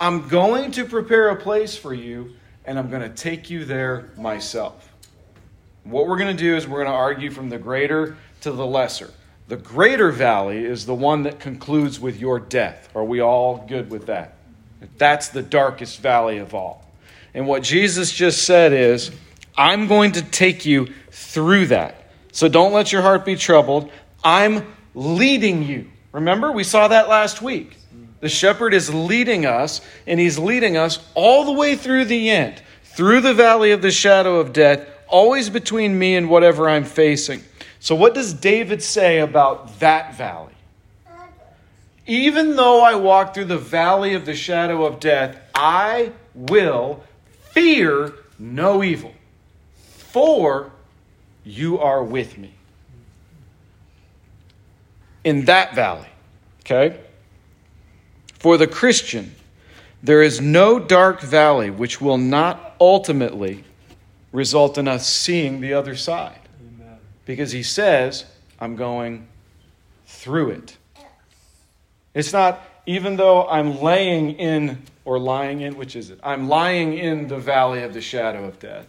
I'm 0.00 0.28
going 0.28 0.70
to 0.72 0.84
prepare 0.84 1.30
a 1.30 1.36
place 1.36 1.76
for 1.76 1.92
you, 1.92 2.32
and 2.64 2.78
I'm 2.78 2.90
going 2.90 3.02
to 3.02 3.08
take 3.08 3.50
you 3.50 3.64
there 3.64 4.10
myself. 4.16 4.88
What 5.82 6.06
we're 6.06 6.18
going 6.18 6.36
to 6.36 6.40
do 6.40 6.54
is 6.54 6.68
we're 6.68 6.84
going 6.84 6.94
to 6.94 6.96
argue 6.96 7.32
from 7.32 7.48
the 7.48 7.58
greater 7.58 8.16
to 8.42 8.52
the 8.52 8.64
lesser. 8.64 9.10
The 9.48 9.56
greater 9.56 10.12
valley 10.12 10.64
is 10.64 10.86
the 10.86 10.94
one 10.94 11.24
that 11.24 11.40
concludes 11.40 11.98
with 11.98 12.20
your 12.20 12.38
death. 12.38 12.88
Are 12.94 13.02
we 13.02 13.20
all 13.20 13.66
good 13.66 13.90
with 13.90 14.06
that? 14.06 14.36
That's 14.96 15.30
the 15.30 15.42
darkest 15.42 15.98
valley 15.98 16.38
of 16.38 16.54
all. 16.54 16.88
And 17.34 17.48
what 17.48 17.64
Jesus 17.64 18.12
just 18.12 18.44
said 18.44 18.72
is, 18.72 19.10
I'm 19.56 19.86
going 19.86 20.12
to 20.12 20.22
take 20.22 20.64
you 20.64 20.88
through 21.10 21.66
that. 21.66 22.10
So 22.32 22.48
don't 22.48 22.72
let 22.72 22.92
your 22.92 23.02
heart 23.02 23.24
be 23.24 23.36
troubled. 23.36 23.90
I'm 24.24 24.74
leading 24.94 25.62
you. 25.62 25.90
Remember, 26.12 26.52
we 26.52 26.64
saw 26.64 26.88
that 26.88 27.08
last 27.08 27.42
week. 27.42 27.76
The 28.20 28.28
shepherd 28.28 28.72
is 28.72 28.94
leading 28.94 29.46
us, 29.46 29.80
and 30.06 30.20
he's 30.20 30.38
leading 30.38 30.76
us 30.76 31.04
all 31.14 31.44
the 31.44 31.52
way 31.52 31.74
through 31.74 32.04
the 32.04 32.30
end, 32.30 32.62
through 32.84 33.20
the 33.20 33.34
valley 33.34 33.72
of 33.72 33.82
the 33.82 33.90
shadow 33.90 34.38
of 34.38 34.52
death, 34.52 34.86
always 35.08 35.50
between 35.50 35.98
me 35.98 36.14
and 36.14 36.30
whatever 36.30 36.68
I'm 36.68 36.84
facing. 36.84 37.42
So, 37.80 37.96
what 37.96 38.14
does 38.14 38.32
David 38.32 38.80
say 38.80 39.18
about 39.18 39.80
that 39.80 40.14
valley? 40.14 40.52
Even 42.06 42.54
though 42.54 42.82
I 42.82 42.94
walk 42.94 43.34
through 43.34 43.46
the 43.46 43.58
valley 43.58 44.14
of 44.14 44.24
the 44.24 44.36
shadow 44.36 44.84
of 44.84 45.00
death, 45.00 45.36
I 45.54 46.12
will 46.34 47.02
fear 47.50 48.12
no 48.38 48.82
evil, 48.84 49.12
for 50.12 50.70
you 51.42 51.78
are 51.78 52.04
with 52.04 52.38
me. 52.38 52.54
In 55.24 55.46
that 55.46 55.74
valley, 55.74 56.08
okay? 56.60 57.00
For 58.38 58.56
the 58.56 58.66
Christian, 58.66 59.34
There 60.02 60.22
is 60.22 60.40
no 60.40 60.80
dark 60.80 61.20
valley 61.20 61.70
which 61.70 62.00
will 62.00 62.18
not 62.18 62.74
ultimately 62.80 63.62
result 64.32 64.76
in 64.76 64.88
us 64.88 65.06
seeing 65.06 65.60
the 65.60 65.74
other 65.74 65.94
side. 65.94 66.40
Amen. 66.60 66.98
Because 67.24 67.52
he 67.52 67.62
says, 67.62 68.24
I'm 68.58 68.74
going 68.74 69.28
through 70.06 70.50
it. 70.50 70.76
It's 72.14 72.32
not, 72.32 72.60
even 72.84 73.16
though 73.16 73.46
I'm 73.46 73.80
laying 73.80 74.32
in, 74.32 74.82
or 75.04 75.20
lying 75.20 75.60
in, 75.60 75.76
which 75.76 75.94
is 75.94 76.10
it? 76.10 76.18
I'm 76.22 76.48
lying 76.48 76.98
in 76.98 77.28
the 77.28 77.38
valley 77.38 77.82
of 77.84 77.94
the 77.94 78.00
shadow 78.00 78.44
of 78.44 78.58
death. 78.58 78.86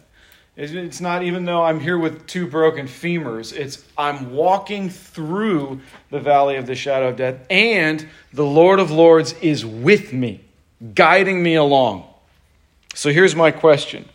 It's 0.56 1.00
not 1.00 1.24
even 1.24 1.44
though 1.46 1.64
I'm 1.64 1.80
here 1.80 1.98
with 1.98 2.28
two 2.28 2.46
broken 2.46 2.86
femurs, 2.86 3.52
it's 3.52 3.84
I'm 3.98 4.32
walking 4.32 4.88
through 4.88 5.80
the 6.10 6.20
valley 6.20 6.56
of 6.56 6.66
the 6.66 6.76
shadow 6.76 7.08
of 7.08 7.16
death, 7.16 7.44
and 7.50 8.08
the 8.32 8.44
Lord 8.44 8.78
of 8.78 8.92
Lords 8.92 9.32
is 9.34 9.66
with 9.66 10.12
me, 10.12 10.44
guiding 10.94 11.42
me 11.42 11.56
along. 11.56 12.04
So 12.94 13.10
here's 13.10 13.34
my 13.34 13.50
question. 13.50 14.08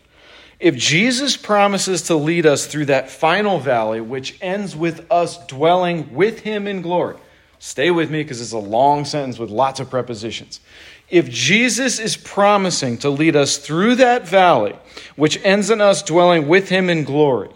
If 0.62 0.76
Jesus 0.78 1.36
promises 1.36 2.04
to 2.04 2.16
lead 2.16 2.46
us 2.46 2.68
through 2.68 2.86
that 2.86 3.10
final 3.10 3.60
valley, 3.60 4.00
which 4.00 4.38
ends 4.42 4.78
with 4.78 5.06
us 5.12 5.46
dwelling 5.48 6.14
with 6.14 6.40
him 6.40 6.68
in 6.68 6.82
glory, 6.82 7.18
stay 7.60 7.92
with 7.92 8.10
me 8.10 8.24
because 8.24 8.40
it's 8.40 8.54
a 8.54 8.58
long 8.58 9.04
sentence 9.04 9.40
with 9.40 9.50
lots 9.50 9.82
of 9.82 9.90
prepositions 9.90 10.62
if 11.10 11.30
Jesus 11.30 12.00
is 12.00 12.16
promising 12.16 12.98
to 13.00 13.10
lead 13.10 13.36
us 13.36 13.58
through 13.58 13.96
that 13.96 14.28
valley, 14.28 14.76
which 15.16 15.40
ends 15.44 15.70
in 15.70 15.82
us 15.82 16.04
dwelling 16.04 16.48
with 16.48 16.70
him 16.70 16.90
in 16.90 17.04
glory, 17.04 17.50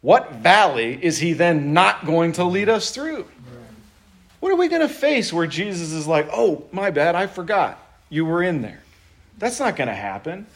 what 0.00 0.32
valley 0.32 0.98
is 1.00 1.18
he 1.18 1.32
then 1.32 1.72
not 1.72 2.04
going 2.04 2.32
to 2.32 2.44
lead 2.44 2.68
us 2.68 2.90
through? 2.90 3.24
What 4.40 4.50
are 4.50 4.56
we 4.56 4.66
going 4.66 4.82
to 4.82 4.88
face 4.88 5.32
where 5.32 5.46
Jesus 5.46 5.92
is 5.92 6.08
like, 6.08 6.28
oh, 6.32 6.64
my 6.72 6.90
bad, 6.90 7.14
I 7.14 7.28
forgot 7.28 7.78
you 8.10 8.24
were 8.24 8.42
in 8.42 8.60
there? 8.62 8.82
That's 9.38 9.60
not 9.60 9.76
going 9.76 9.88
to 9.88 9.94
happen. 9.94 10.46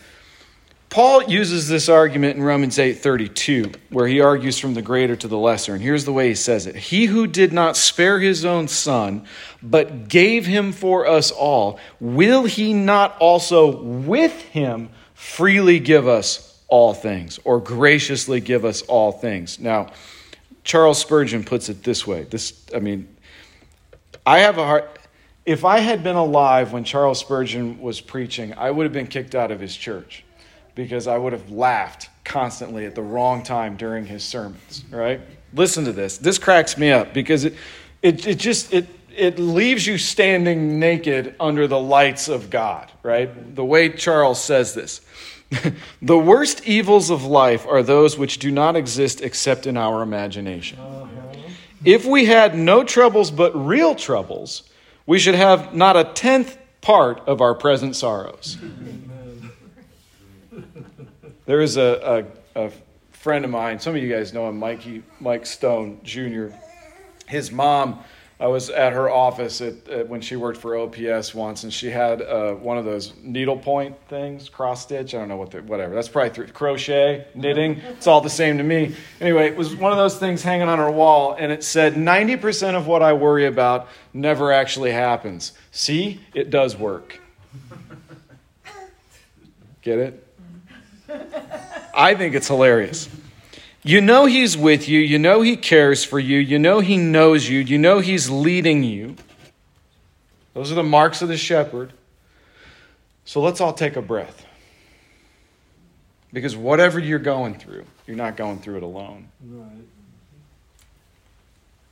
Paul 0.97 1.25
uses 1.25 1.69
this 1.69 1.91
argument 1.91 2.39
in 2.39 2.43
Romans 2.43 2.79
8:32 2.79 3.75
where 3.91 4.07
he 4.07 4.23
argues 4.23 4.59
from 4.59 4.73
the 4.73 4.81
greater 4.81 5.15
to 5.15 5.29
the 5.29 5.37
lesser 5.37 5.75
and 5.75 5.83
here's 5.83 6.07
the 6.07 6.13
way 6.15 6.29
he 6.29 6.35
says 6.35 6.67
it. 6.67 6.75
He 6.75 7.05
who 7.05 7.27
did 7.27 7.53
not 7.53 7.77
spare 7.77 8.19
his 8.19 8.47
own 8.47 8.67
son 8.67 9.27
but 9.63 10.09
gave 10.09 10.47
him 10.47 10.73
for 10.73 11.07
us 11.07 11.31
all 11.31 11.79
will 12.01 12.45
he 12.45 12.73
not 12.73 13.15
also 13.19 13.77
with 13.77 14.41
him 14.45 14.89
freely 15.13 15.81
give 15.81 16.09
us 16.09 16.63
all 16.67 16.95
things 16.95 17.39
or 17.45 17.61
graciously 17.61 18.41
give 18.41 18.65
us 18.65 18.81
all 18.81 19.13
things? 19.13 19.61
Now 19.61 19.93
Charles 20.65 20.99
Spurgeon 20.99 21.45
puts 21.45 21.69
it 21.69 21.83
this 21.83 22.07
way. 22.07 22.23
This 22.23 22.55
I 22.75 22.79
mean 22.79 23.07
I 24.25 24.39
have 24.39 24.57
a 24.57 24.65
heart 24.65 24.99
if 25.45 25.63
I 25.63 25.81
had 25.81 26.03
been 26.03 26.17
alive 26.17 26.73
when 26.73 26.85
Charles 26.85 27.19
Spurgeon 27.19 27.83
was 27.83 28.01
preaching 28.01 28.55
I 28.55 28.71
would 28.71 28.85
have 28.85 28.95
been 28.95 29.09
kicked 29.09 29.35
out 29.35 29.51
of 29.51 29.61
his 29.61 29.77
church 29.77 30.23
because 30.77 31.09
I 31.09 31.19
would 31.19 31.33
have 31.33 31.51
laughed 31.51 32.11
constantly 32.23 32.85
at 32.85 32.95
the 32.95 33.03
wrong 33.03 33.43
time 33.43 33.77
during 33.77 34.07
his 34.07 34.23
sermons, 34.23 34.85
right? 34.91 35.21
Listen 35.53 35.85
to 35.87 35.93
this. 35.93 36.19
This 36.19 36.39
cracks 36.39 36.79
me 36.79 36.93
up 36.93 37.13
because 37.13 37.45
it, 37.45 37.55
it, 38.03 38.27
it 38.27 38.39
just, 38.39 38.73
it, 38.73 38.87
it 39.17 39.39
leaves 39.39 39.87
you 39.87 39.97
standing 39.97 40.79
naked 40.79 41.35
under 41.41 41.67
the 41.67 41.81
lights 41.81 42.29
of 42.29 42.51
God, 42.51 42.93
right? 43.03 43.57
The 43.57 43.65
way 43.65 43.89
Charles 43.89 44.43
says 44.43 44.75
this. 44.75 45.01
the 46.03 46.19
worst 46.19 46.67
evils 46.69 47.09
of 47.09 47.25
life 47.25 47.67
are 47.67 47.83
those 47.83 48.19
which 48.19 48.39
do 48.39 48.51
not 48.51 48.77
exist 48.77 49.23
except 49.23 49.67
in 49.67 49.77
our 49.77 50.03
imagination. 50.03 50.79
Uh-huh. 50.79 51.07
If 51.85 52.05
we 52.05 52.27
had 52.27 52.57
no 52.57 52.85
troubles 52.85 53.31
but 53.31 53.55
real 53.55 53.95
troubles, 53.95 54.69
we 55.07 55.19
should 55.19 55.37
have 55.37 55.75
not 55.75 55.97
a 55.97 56.05
tenth 56.05 56.59
part 56.81 57.21
of 57.27 57.41
our 57.41 57.55
present 57.55 57.97
sorrows. 57.97 58.59
There 61.47 61.61
is 61.61 61.77
a, 61.77 62.27
a, 62.57 62.67
a, 62.67 62.73
friend 63.13 63.45
of 63.45 63.51
mine, 63.51 63.79
some 63.81 63.97
of 63.97 64.03
you 64.03 64.13
guys 64.13 64.33
know 64.33 64.49
him, 64.49 64.59
Mikey, 64.59 65.03
Mike 65.19 65.47
Stone 65.47 66.01
Jr. 66.05 66.49
His 67.27 67.51
mom, 67.51 68.05
I 68.39 68.49
was 68.49 68.69
at 68.69 68.93
her 68.93 69.09
office 69.09 69.61
at, 69.61 69.89
at 69.89 70.09
when 70.09 70.21
she 70.21 70.37
worked 70.37 70.59
for 70.59 70.77
OPS 70.77 71.35
once, 71.35 71.63
and 71.63 71.73
she 71.73 71.89
had 71.89 72.21
uh, 72.21 72.53
one 72.55 72.79
of 72.79 72.85
those 72.85 73.15
needlepoint 73.23 73.97
things, 74.09 74.49
cross 74.49 74.83
stitch. 74.83 75.15
I 75.15 75.19
don't 75.19 75.29
know 75.29 75.37
what, 75.37 75.53
the, 75.53 75.63
whatever. 75.63 75.95
That's 75.95 76.09
probably 76.09 76.31
through, 76.31 76.49
crochet, 76.49 77.27
knitting. 77.35 77.79
It's 77.79 78.07
all 78.07 78.21
the 78.21 78.29
same 78.29 78.59
to 78.59 78.65
me. 78.65 78.95
Anyway, 79.21 79.47
it 79.47 79.57
was 79.57 79.75
one 79.75 79.93
of 79.93 79.99
those 79.99 80.19
things 80.19 80.43
hanging 80.43 80.69
on 80.69 80.79
her 80.79 80.91
wall, 80.91 81.37
and 81.39 81.51
it 81.51 81.63
said 81.63 81.95
90% 81.95 82.75
of 82.75 82.89
what 82.89 83.03
I 83.03 83.13
worry 83.13 83.47
about 83.47 83.89
never 84.13 84.53
actually 84.53 84.91
happens. 84.91 85.53
See, 85.71 86.21
it 86.35 86.51
does 86.51 86.77
work. 86.77 87.21
Get 89.83 89.99
it? 89.99 90.26
I 91.95 92.15
think 92.15 92.35
it's 92.35 92.49
hilarious. 92.49 93.09
You 93.83 94.01
know 94.01 94.27
He's 94.27 94.57
with 94.57 94.89
you. 94.89 95.01
You 95.01 95.19
know 95.19 95.43
He 95.43 95.57
cares 95.57 96.05
for 96.05 96.19
you. 96.19 96.39
You 96.39 96.59
know 96.59 96.81
He 96.81 96.97
knows 96.97 97.49
you. 97.49 97.61
You 97.61 97.79
know 97.79 98.01
He's 98.01 98.29
leading 98.29 98.83
you. 98.83 99.17
Those 100.55 100.73
are 100.73 100.75
the 100.75 100.83
marks 100.83 101.23
of 101.23 101.29
the 101.29 101.37
shepherd. 101.37 101.93
So 103.25 103.41
let's 103.41 103.61
all 103.61 103.73
take 103.73 103.97
a 103.97 104.03
breath. 104.03 104.45
Because 106.33 106.57
whatever 106.57 106.99
you're 106.99 107.19
going 107.19 107.59
through, 107.59 107.85
you're 108.07 108.17
not 108.17 108.37
going 108.37 108.59
through 108.59 108.79
it 108.79 108.83
alone. 108.83 109.29
Right. 109.45 109.69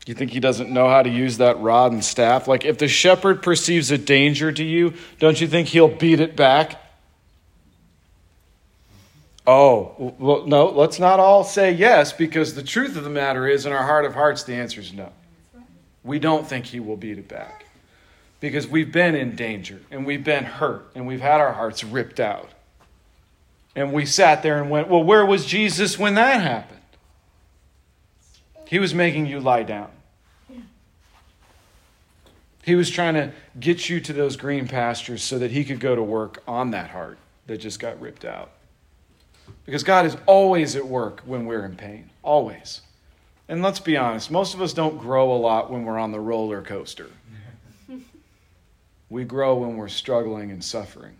You 0.07 0.15
think 0.15 0.33
he 0.33 0.41
doesn't 0.41 0.71
know 0.71 0.89
how 0.89 1.03
to 1.03 1.09
use 1.09 1.39
that 1.39 1.61
rod 1.61 1.93
and 1.93 2.05
staff? 2.05 2.47
Like, 2.47 2.65
if 2.65 2.77
the 2.77 2.89
shepherd 2.89 3.43
perceives 3.43 3.91
a 3.91 3.97
danger 3.97 4.53
to 4.53 4.63
you, 4.63 4.95
don't 5.19 5.41
you 5.41 5.47
think 5.47 5.69
he'll 5.69 5.89
beat 5.89 6.21
it 6.21 6.37
back? 6.37 6.84
Oh, 9.47 10.15
well, 10.19 10.47
no, 10.47 10.71
let's 10.71 10.99
not 10.99 11.21
all 11.21 11.45
say 11.45 11.73
yes 11.73 12.13
because 12.13 12.55
the 12.55 12.63
truth 12.63 12.97
of 12.97 13.05
the 13.05 13.11
matter 13.11 13.47
is, 13.47 13.67
in 13.67 13.73
our 13.73 13.83
heart 13.83 14.07
of 14.07 14.15
hearts, 14.15 14.45
the 14.45 14.55
answer 14.55 14.81
is 14.81 14.93
no. 14.93 15.13
We 16.03 16.19
don't 16.19 16.47
think 16.47 16.67
he 16.67 16.81
will 16.81 16.97
beat 16.97 17.19
it 17.19 17.29
back 17.29 17.67
because 18.41 18.67
we've 18.67 18.93
been 18.93 19.15
in 19.15 19.37
danger 19.37 19.81
and 19.91 20.07
we've 20.07 20.25
been 20.25 20.45
hurt 20.45 20.91
and 20.95 21.07
we've 21.07 21.21
had 21.21 21.41
our 21.41 21.53
hearts 21.53 21.85
ripped 21.85 22.21
out. 22.21 22.51
And 23.77 23.93
we 23.93 24.07
sat 24.07 24.43
there 24.43 24.61
and 24.61 24.71
went, 24.71 24.89
Well, 24.89 25.03
where 25.03 25.27
was 25.27 25.47
Jesus 25.47 25.99
when 25.99 26.15
that 26.15 26.41
happened? 26.41 26.81
He 28.67 28.79
was 28.79 28.95
making 28.95 29.27
you 29.27 29.41
lie 29.41 29.63
down. 29.63 29.91
He 32.63 32.75
was 32.77 32.89
trying 32.89 33.15
to 33.15 33.33
get 33.61 33.91
you 33.91 34.01
to 34.01 34.13
those 34.13 34.37
green 34.37 34.69
pastures 34.69 35.23
so 35.23 35.39
that 35.39 35.51
he 35.51 35.65
could 35.65 35.81
go 35.81 35.95
to 35.95 36.03
work 36.03 36.43
on 36.49 36.71
that 36.71 36.91
heart 36.91 37.19
that 37.47 37.59
just 37.59 37.79
got 37.79 38.01
ripped 38.01 38.25
out. 38.25 38.51
Because 39.65 39.83
God 39.83 40.07
is 40.07 40.17
always 40.27 40.77
at 40.77 40.87
work 40.87 41.23
when 41.25 41.47
we're 41.47 41.65
in 41.65 41.77
pain. 41.77 42.11
Always. 42.23 42.83
And 43.49 43.63
let's 43.63 43.81
be 43.81 43.97
honest, 43.97 44.31
most 44.31 44.55
of 44.55 44.63
us 44.63 44.73
don't 44.73 44.99
grow 44.99 45.33
a 45.33 45.37
lot 45.37 45.71
when 45.71 45.85
we're 45.85 45.99
on 45.99 46.13
the 46.13 46.21
roller 46.21 46.63
coaster. 46.63 47.11
We 49.11 49.25
grow 49.25 49.55
when 49.55 49.77
we're 49.77 49.89
struggling 49.89 50.51
and 50.51 50.65
suffering. 50.65 51.15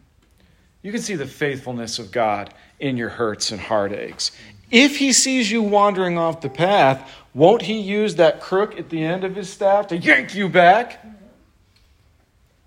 You 0.83 0.91
can 0.91 1.01
see 1.01 1.15
the 1.15 1.27
faithfulness 1.27 1.99
of 1.99 2.11
God 2.13 2.53
in 2.81 2.97
your 2.97 3.09
hurts 3.09 3.53
and 3.53 3.61
heartaches. 3.61 4.33
If 4.71 4.97
he 4.97 5.13
sees 5.13 5.51
you 5.51 5.63
wandering 5.63 6.19
off 6.19 6.41
the 6.41 6.49
path, 6.49 7.11
won't 7.35 7.63
he 7.63 7.79
use 7.79 8.17
that 8.17 8.41
crook 8.41 8.79
at 8.79 8.91
the 8.91 9.03
end 9.03 9.25
of 9.25 9.37
his 9.37 9.49
staff 9.49 9.87
to 9.89 9.97
yank 9.97 10.35
you 10.35 10.49
back? 10.49 11.05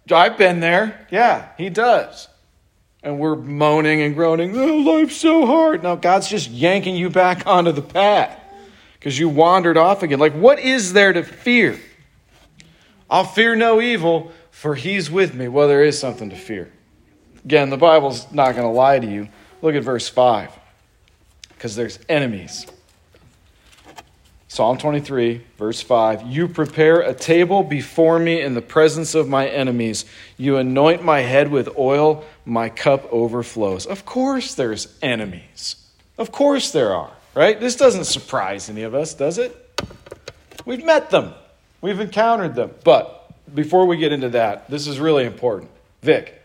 I've 0.10 0.38
been 0.38 0.62
there. 0.62 1.06
Yeah, 1.12 1.50
he 1.58 1.70
does 1.70 2.30
and 3.04 3.20
we're 3.20 3.36
moaning 3.36 4.02
and 4.02 4.16
groaning, 4.16 4.58
oh, 4.58 4.78
life's 4.78 5.18
so 5.18 5.46
hard. 5.46 5.84
Now 5.84 5.96
God's 5.96 6.30
just 6.30 6.50
yanking 6.50 6.96
you 6.96 7.10
back 7.10 7.46
onto 7.46 7.72
the 7.72 7.82
path 7.82 8.38
because 8.94 9.18
you 9.18 9.30
wandered 9.30 9.78
off 9.78 10.04
again. 10.04 10.20
Like, 10.20 10.34
what 10.34 10.60
is 10.60 10.94
there 10.94 11.14
to 11.14 11.24
fear? 11.24 11.80
I'll 13.10 13.24
fear 13.24 13.56
no 13.56 13.80
evil, 13.80 14.32
for 14.52 14.76
he's 14.76 15.10
with 15.10 15.34
me. 15.34 15.48
Well, 15.48 15.68
there 15.68 15.84
is 15.84 15.98
something 15.98 16.30
to 16.30 16.36
fear. 16.36 16.72
Again, 17.46 17.70
the 17.70 17.78
Bible's 17.78 18.30
not 18.32 18.56
going 18.56 18.68
to 18.68 18.74
lie 18.74 19.00
to 19.00 19.08
you. 19.08 19.30
Look 19.62 19.76
at 19.76 19.84
verse 19.84 20.10
5 20.10 20.52
because 21.50 21.76
there's 21.76 22.00
enemies. 22.10 22.66
Psalm 24.50 24.78
23, 24.78 25.44
verse 25.58 25.82
5 25.82 26.24
You 26.24 26.48
prepare 26.48 27.02
a 27.02 27.14
table 27.14 27.64
before 27.64 28.18
me 28.18 28.42
in 28.42 28.54
the 28.54 28.62
presence 28.62 29.14
of 29.14 29.30
my 29.30 29.48
enemies. 29.48 30.06
You 30.38 30.58
anoint 30.58 31.04
my 31.04 31.20
head 31.20 31.52
with 31.52 31.78
oil, 31.78 32.26
my 32.48 32.70
cup 32.70 33.12
overflows. 33.12 33.86
Of 33.86 34.06
course, 34.06 34.56
there's 34.56 34.98
enemies. 35.02 35.76
Of 36.18 36.32
course, 36.32 36.72
there 36.72 36.96
are, 36.96 37.12
right? 37.36 37.60
This 37.60 37.76
doesn't 37.76 38.06
surprise 38.06 38.70
any 38.70 38.84
of 38.84 38.96
us, 38.96 39.14
does 39.14 39.38
it? 39.38 39.56
We've 40.66 40.84
met 40.84 41.10
them, 41.10 41.34
we've 41.82 42.00
encountered 42.00 42.56
them. 42.56 42.72
But 42.84 43.30
before 43.54 43.86
we 43.86 43.98
get 43.98 44.12
into 44.14 44.30
that, 44.30 44.70
this 44.70 44.88
is 44.88 45.00
really 45.00 45.26
important. 45.26 45.70
Vic. 46.02 46.42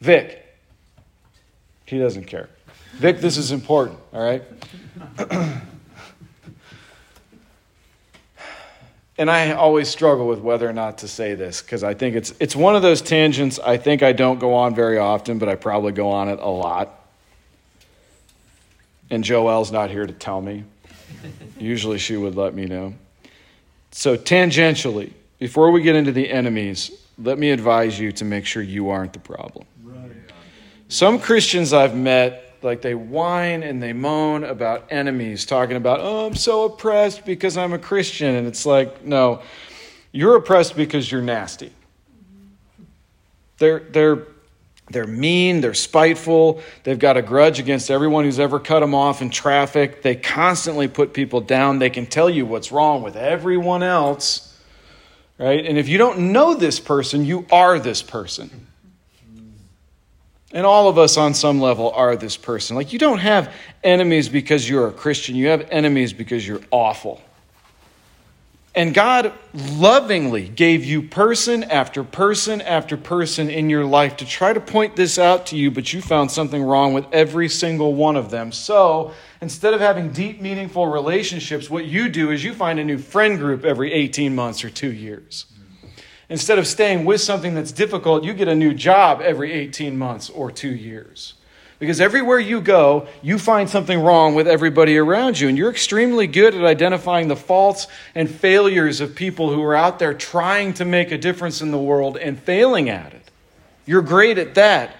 Vic. 0.00 0.44
He 1.84 1.98
doesn't 1.98 2.24
care. 2.24 2.48
Vic, 2.94 3.20
this 3.20 3.36
is 3.36 3.52
important, 3.52 3.98
all 4.12 4.22
right? 4.22 4.42
and 9.18 9.28
I 9.28 9.50
always 9.50 9.88
struggle 9.88 10.28
with 10.28 10.38
whether 10.38 10.68
or 10.68 10.72
not 10.72 10.98
to 10.98 11.08
say 11.08 11.34
this 11.34 11.60
because 11.60 11.82
I 11.82 11.94
think 11.94 12.14
it's 12.14 12.32
it's 12.38 12.54
one 12.54 12.76
of 12.76 12.82
those 12.82 13.02
tangents 13.02 13.58
I 13.58 13.76
think 13.76 14.02
I 14.02 14.12
don't 14.12 14.38
go 14.38 14.54
on 14.54 14.74
very 14.74 14.98
often, 14.98 15.38
but 15.38 15.48
I 15.48 15.56
probably 15.56 15.92
go 15.92 16.10
on 16.10 16.28
it 16.28 16.38
a 16.38 16.48
lot. 16.48 16.94
And 19.10 19.24
Joelle's 19.24 19.72
not 19.72 19.90
here 19.90 20.06
to 20.06 20.12
tell 20.12 20.40
me. 20.40 20.64
Usually 21.58 21.98
she 21.98 22.16
would 22.16 22.36
let 22.36 22.54
me 22.54 22.66
know. 22.66 22.94
So 23.90 24.16
tangentially, 24.16 25.12
before 25.38 25.70
we 25.70 25.82
get 25.82 25.96
into 25.96 26.12
the 26.12 26.30
enemies, 26.30 26.90
let 27.18 27.38
me 27.38 27.50
advise 27.50 27.98
you 27.98 28.12
to 28.12 28.24
make 28.24 28.46
sure 28.46 28.62
you 28.62 28.90
aren't 28.90 29.14
the 29.14 29.18
problem. 29.18 29.64
Right. 29.82 30.12
Some 30.88 31.18
Christians 31.18 31.72
I've 31.72 31.96
met 31.96 32.47
like 32.62 32.82
they 32.82 32.94
whine 32.94 33.62
and 33.62 33.82
they 33.82 33.92
moan 33.92 34.44
about 34.44 34.86
enemies, 34.90 35.46
talking 35.46 35.76
about, 35.76 36.00
oh, 36.00 36.26
I'm 36.26 36.34
so 36.34 36.64
oppressed 36.64 37.24
because 37.24 37.56
I'm 37.56 37.72
a 37.72 37.78
Christian. 37.78 38.34
And 38.34 38.46
it's 38.46 38.66
like, 38.66 39.04
no, 39.04 39.42
you're 40.12 40.36
oppressed 40.36 40.76
because 40.76 41.10
you're 41.10 41.22
nasty. 41.22 41.72
They're, 43.58 43.80
they're, 43.80 44.26
they're 44.90 45.06
mean, 45.06 45.60
they're 45.60 45.74
spiteful, 45.74 46.62
they've 46.84 46.98
got 46.98 47.16
a 47.16 47.22
grudge 47.22 47.58
against 47.58 47.90
everyone 47.90 48.24
who's 48.24 48.38
ever 48.38 48.58
cut 48.58 48.80
them 48.80 48.94
off 48.94 49.20
in 49.20 49.30
traffic. 49.30 50.02
They 50.02 50.16
constantly 50.16 50.88
put 50.88 51.12
people 51.12 51.40
down. 51.40 51.78
They 51.78 51.90
can 51.90 52.06
tell 52.06 52.30
you 52.30 52.46
what's 52.46 52.72
wrong 52.72 53.02
with 53.02 53.16
everyone 53.16 53.82
else. 53.82 54.56
Right? 55.36 55.64
And 55.64 55.76
if 55.78 55.88
you 55.88 55.98
don't 55.98 56.32
know 56.32 56.54
this 56.54 56.80
person, 56.80 57.24
you 57.24 57.46
are 57.50 57.78
this 57.78 58.02
person. 58.02 58.67
And 60.52 60.64
all 60.64 60.88
of 60.88 60.96
us 60.96 61.16
on 61.16 61.34
some 61.34 61.60
level 61.60 61.90
are 61.90 62.16
this 62.16 62.36
person. 62.36 62.74
Like, 62.74 62.92
you 62.92 62.98
don't 62.98 63.18
have 63.18 63.52
enemies 63.84 64.28
because 64.28 64.68
you're 64.68 64.88
a 64.88 64.92
Christian, 64.92 65.36
you 65.36 65.48
have 65.48 65.68
enemies 65.70 66.12
because 66.12 66.46
you're 66.46 66.62
awful. 66.70 67.20
And 68.74 68.94
God 68.94 69.32
lovingly 69.52 70.46
gave 70.46 70.84
you 70.84 71.02
person 71.02 71.64
after 71.64 72.04
person 72.04 72.60
after 72.60 72.96
person 72.96 73.50
in 73.50 73.68
your 73.68 73.84
life 73.84 74.18
to 74.18 74.24
try 74.24 74.52
to 74.52 74.60
point 74.60 74.94
this 74.94 75.18
out 75.18 75.46
to 75.46 75.56
you, 75.56 75.70
but 75.70 75.92
you 75.92 76.00
found 76.00 76.30
something 76.30 76.62
wrong 76.62 76.92
with 76.92 77.04
every 77.12 77.48
single 77.48 77.94
one 77.94 78.14
of 78.14 78.30
them. 78.30 78.52
So 78.52 79.12
instead 79.40 79.74
of 79.74 79.80
having 79.80 80.12
deep, 80.12 80.40
meaningful 80.40 80.86
relationships, 80.86 81.68
what 81.68 81.86
you 81.86 82.08
do 82.08 82.30
is 82.30 82.44
you 82.44 82.54
find 82.54 82.78
a 82.78 82.84
new 82.84 82.98
friend 82.98 83.38
group 83.38 83.64
every 83.64 83.92
18 83.92 84.34
months 84.34 84.62
or 84.62 84.70
two 84.70 84.92
years. 84.92 85.46
Instead 86.30 86.58
of 86.58 86.66
staying 86.66 87.04
with 87.04 87.20
something 87.20 87.54
that's 87.54 87.72
difficult, 87.72 88.22
you 88.22 88.34
get 88.34 88.48
a 88.48 88.54
new 88.54 88.74
job 88.74 89.20
every 89.22 89.52
18 89.52 89.96
months 89.96 90.28
or 90.28 90.50
two 90.50 90.74
years. 90.74 91.34
Because 91.78 92.00
everywhere 92.00 92.40
you 92.40 92.60
go, 92.60 93.06
you 93.22 93.38
find 93.38 93.70
something 93.70 94.00
wrong 94.00 94.34
with 94.34 94.48
everybody 94.48 94.98
around 94.98 95.38
you. 95.38 95.48
And 95.48 95.56
you're 95.56 95.70
extremely 95.70 96.26
good 96.26 96.54
at 96.54 96.64
identifying 96.64 97.28
the 97.28 97.36
faults 97.36 97.86
and 98.16 98.28
failures 98.28 99.00
of 99.00 99.14
people 99.14 99.52
who 99.52 99.62
are 99.62 99.76
out 99.76 100.00
there 100.00 100.12
trying 100.12 100.74
to 100.74 100.84
make 100.84 101.12
a 101.12 101.18
difference 101.18 101.62
in 101.62 101.70
the 101.70 101.78
world 101.78 102.16
and 102.16 102.38
failing 102.38 102.90
at 102.90 103.14
it. 103.14 103.30
You're 103.86 104.02
great 104.02 104.38
at 104.38 104.56
that. 104.56 104.96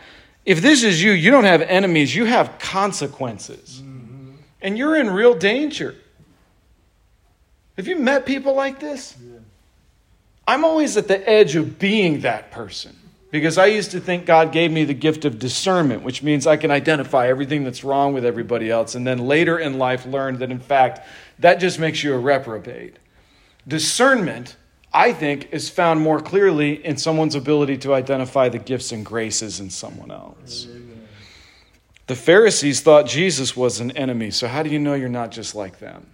If 0.47 0.63
this 0.63 0.85
is 0.85 1.03
you, 1.03 1.11
you 1.11 1.31
don't 1.31 1.45
have 1.45 1.63
enemies, 1.63 2.15
you 2.15 2.25
have 2.25 2.59
consequences. 2.59 3.83
Mm-hmm. 3.83 4.37
And 4.63 4.79
you're 4.79 4.97
in 4.97 5.11
real 5.11 5.35
danger. 5.35 5.97
Have 7.77 7.89
you 7.89 7.97
met 7.97 8.25
people 8.25 8.55
like 8.55 8.79
this? 8.79 9.17
Yeah. 9.21 9.38
I'm 10.49 10.65
always 10.65 10.97
at 10.97 11.09
the 11.09 11.29
edge 11.29 11.57
of 11.57 11.79
being 11.79 12.21
that 12.23 12.51
person 12.51 12.97
because 13.31 13.59
I 13.59 13.67
used 13.67 13.91
to 13.91 14.01
think 14.01 14.25
God 14.25 14.51
gave 14.51 14.73
me 14.73 14.85
the 14.85 14.95
gift 14.95 15.27
of 15.27 15.39
discernment, 15.39 16.03
which 16.03 16.23
means 16.23 16.47
I 16.47 16.57
can 16.57 16.71
identify 16.71 17.29
everything 17.29 17.65
that's 17.65 17.85
wrong 17.85 18.15
with 18.15 18.25
everybody 18.25 18.71
else, 18.71 18.95
and 18.95 19.07
then 19.07 19.19
later 19.19 19.59
in 19.59 19.77
life 19.77 20.07
learned 20.07 20.39
that 20.39 20.51
in 20.51 20.59
fact 20.59 21.07
that 21.39 21.57
just 21.57 21.79
makes 21.79 22.03
you 22.03 22.15
a 22.15 22.19
reprobate. 22.19 22.97
Discernment, 23.69 24.57
I 24.91 25.13
think, 25.13 25.53
is 25.53 25.69
found 25.69 26.01
more 26.01 26.19
clearly 26.19 26.83
in 26.83 26.97
someone's 26.97 27.35
ability 27.35 27.77
to 27.79 27.93
identify 27.93 28.49
the 28.49 28.59
gifts 28.59 28.91
and 28.91 29.05
graces 29.05 29.61
in 29.61 29.69
someone 29.69 30.11
else. 30.11 30.67
The 32.07 32.17
Pharisees 32.17 32.81
thought 32.81 33.07
Jesus 33.07 33.55
was 33.55 33.81
an 33.81 33.91
enemy, 33.91 34.31
so 34.31 34.49
how 34.49 34.63
do 34.63 34.71
you 34.71 34.79
know 34.79 34.95
you're 34.95 35.11
not 35.11 35.31
just 35.31 35.55
like 35.55 35.79
them? 35.79 36.07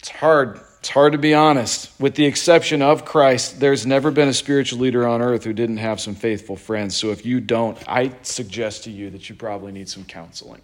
It's 0.00 0.08
hard 0.08 0.60
it's 0.80 0.88
hard 0.88 1.12
to 1.12 1.18
be 1.18 1.34
honest. 1.34 1.90
With 2.00 2.14
the 2.14 2.24
exception 2.24 2.80
of 2.80 3.04
Christ, 3.04 3.60
there's 3.60 3.84
never 3.84 4.10
been 4.10 4.28
a 4.28 4.34
spiritual 4.34 4.78
leader 4.78 5.06
on 5.06 5.20
earth 5.20 5.44
who 5.44 5.52
didn't 5.52 5.76
have 5.76 6.00
some 6.00 6.14
faithful 6.14 6.56
friends. 6.56 6.96
So 6.96 7.10
if 7.10 7.26
you 7.26 7.38
don't, 7.38 7.78
I 7.86 8.12
suggest 8.22 8.84
to 8.84 8.90
you 8.90 9.10
that 9.10 9.28
you 9.28 9.34
probably 9.34 9.72
need 9.72 9.90
some 9.90 10.04
counseling. 10.04 10.62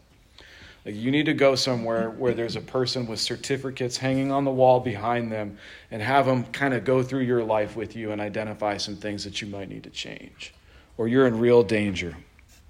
Like 0.86 0.94
you 0.94 1.10
need 1.10 1.26
to 1.26 1.34
go 1.34 1.54
somewhere 1.54 2.08
where 2.08 2.32
there's 2.32 2.56
a 2.56 2.62
person 2.62 3.06
with 3.06 3.20
certificates 3.20 3.98
hanging 3.98 4.32
on 4.32 4.44
the 4.44 4.50
wall 4.50 4.80
behind 4.80 5.30
them 5.30 5.58
and 5.90 6.00
have 6.00 6.24
them 6.24 6.44
kind 6.44 6.72
of 6.72 6.84
go 6.84 7.02
through 7.02 7.22
your 7.22 7.44
life 7.44 7.76
with 7.76 7.94
you 7.94 8.12
and 8.12 8.20
identify 8.20 8.78
some 8.78 8.96
things 8.96 9.22
that 9.24 9.42
you 9.42 9.48
might 9.48 9.68
need 9.68 9.82
to 9.82 9.90
change. 9.90 10.54
Or 10.96 11.08
you're 11.08 11.26
in 11.26 11.38
real 11.40 11.62
danger 11.62 12.16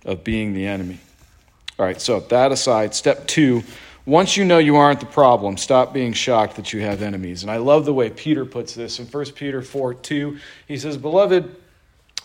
of 0.04 0.24
being 0.24 0.52
the 0.52 0.66
enemy. 0.66 0.98
All 1.78 1.86
right, 1.86 2.00
so 2.00 2.18
that 2.18 2.50
aside, 2.50 2.92
step 2.94 3.28
two 3.28 3.62
once 4.06 4.36
you 4.36 4.44
know 4.44 4.58
you 4.58 4.76
aren't 4.76 5.00
the 5.00 5.06
problem, 5.06 5.56
stop 5.56 5.92
being 5.92 6.12
shocked 6.12 6.56
that 6.56 6.72
you 6.72 6.80
have 6.80 7.02
enemies. 7.02 7.42
And 7.42 7.50
I 7.50 7.56
love 7.56 7.84
the 7.84 7.92
way 7.92 8.08
Peter 8.08 8.44
puts 8.44 8.74
this 8.74 9.00
in 9.00 9.06
1 9.06 9.24
Peter 9.32 9.60
4 9.60 9.94
2. 9.94 10.38
He 10.68 10.78
says, 10.78 10.96
Beloved, 10.96 11.54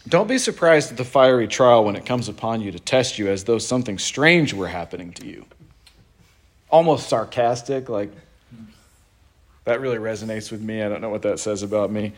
don't 0.07 0.27
be 0.27 0.37
surprised 0.37 0.91
at 0.91 0.97
the 0.97 1.03
fiery 1.03 1.47
trial 1.47 1.83
when 1.83 1.95
it 1.95 2.05
comes 2.05 2.29
upon 2.29 2.61
you 2.61 2.71
to 2.71 2.79
test 2.79 3.17
you 3.17 3.29
as 3.29 3.43
though 3.43 3.57
something 3.57 3.97
strange 3.97 4.53
were 4.53 4.67
happening 4.67 5.11
to 5.13 5.27
you. 5.27 5.45
Almost 6.69 7.09
sarcastic, 7.09 7.89
like, 7.89 8.11
that 9.65 9.81
really 9.81 9.97
resonates 9.97 10.51
with 10.51 10.61
me. 10.61 10.81
I 10.81 10.89
don't 10.89 11.01
know 11.01 11.09
what 11.09 11.21
that 11.23 11.39
says 11.39 11.61
about 11.61 11.91
me. 11.91 12.13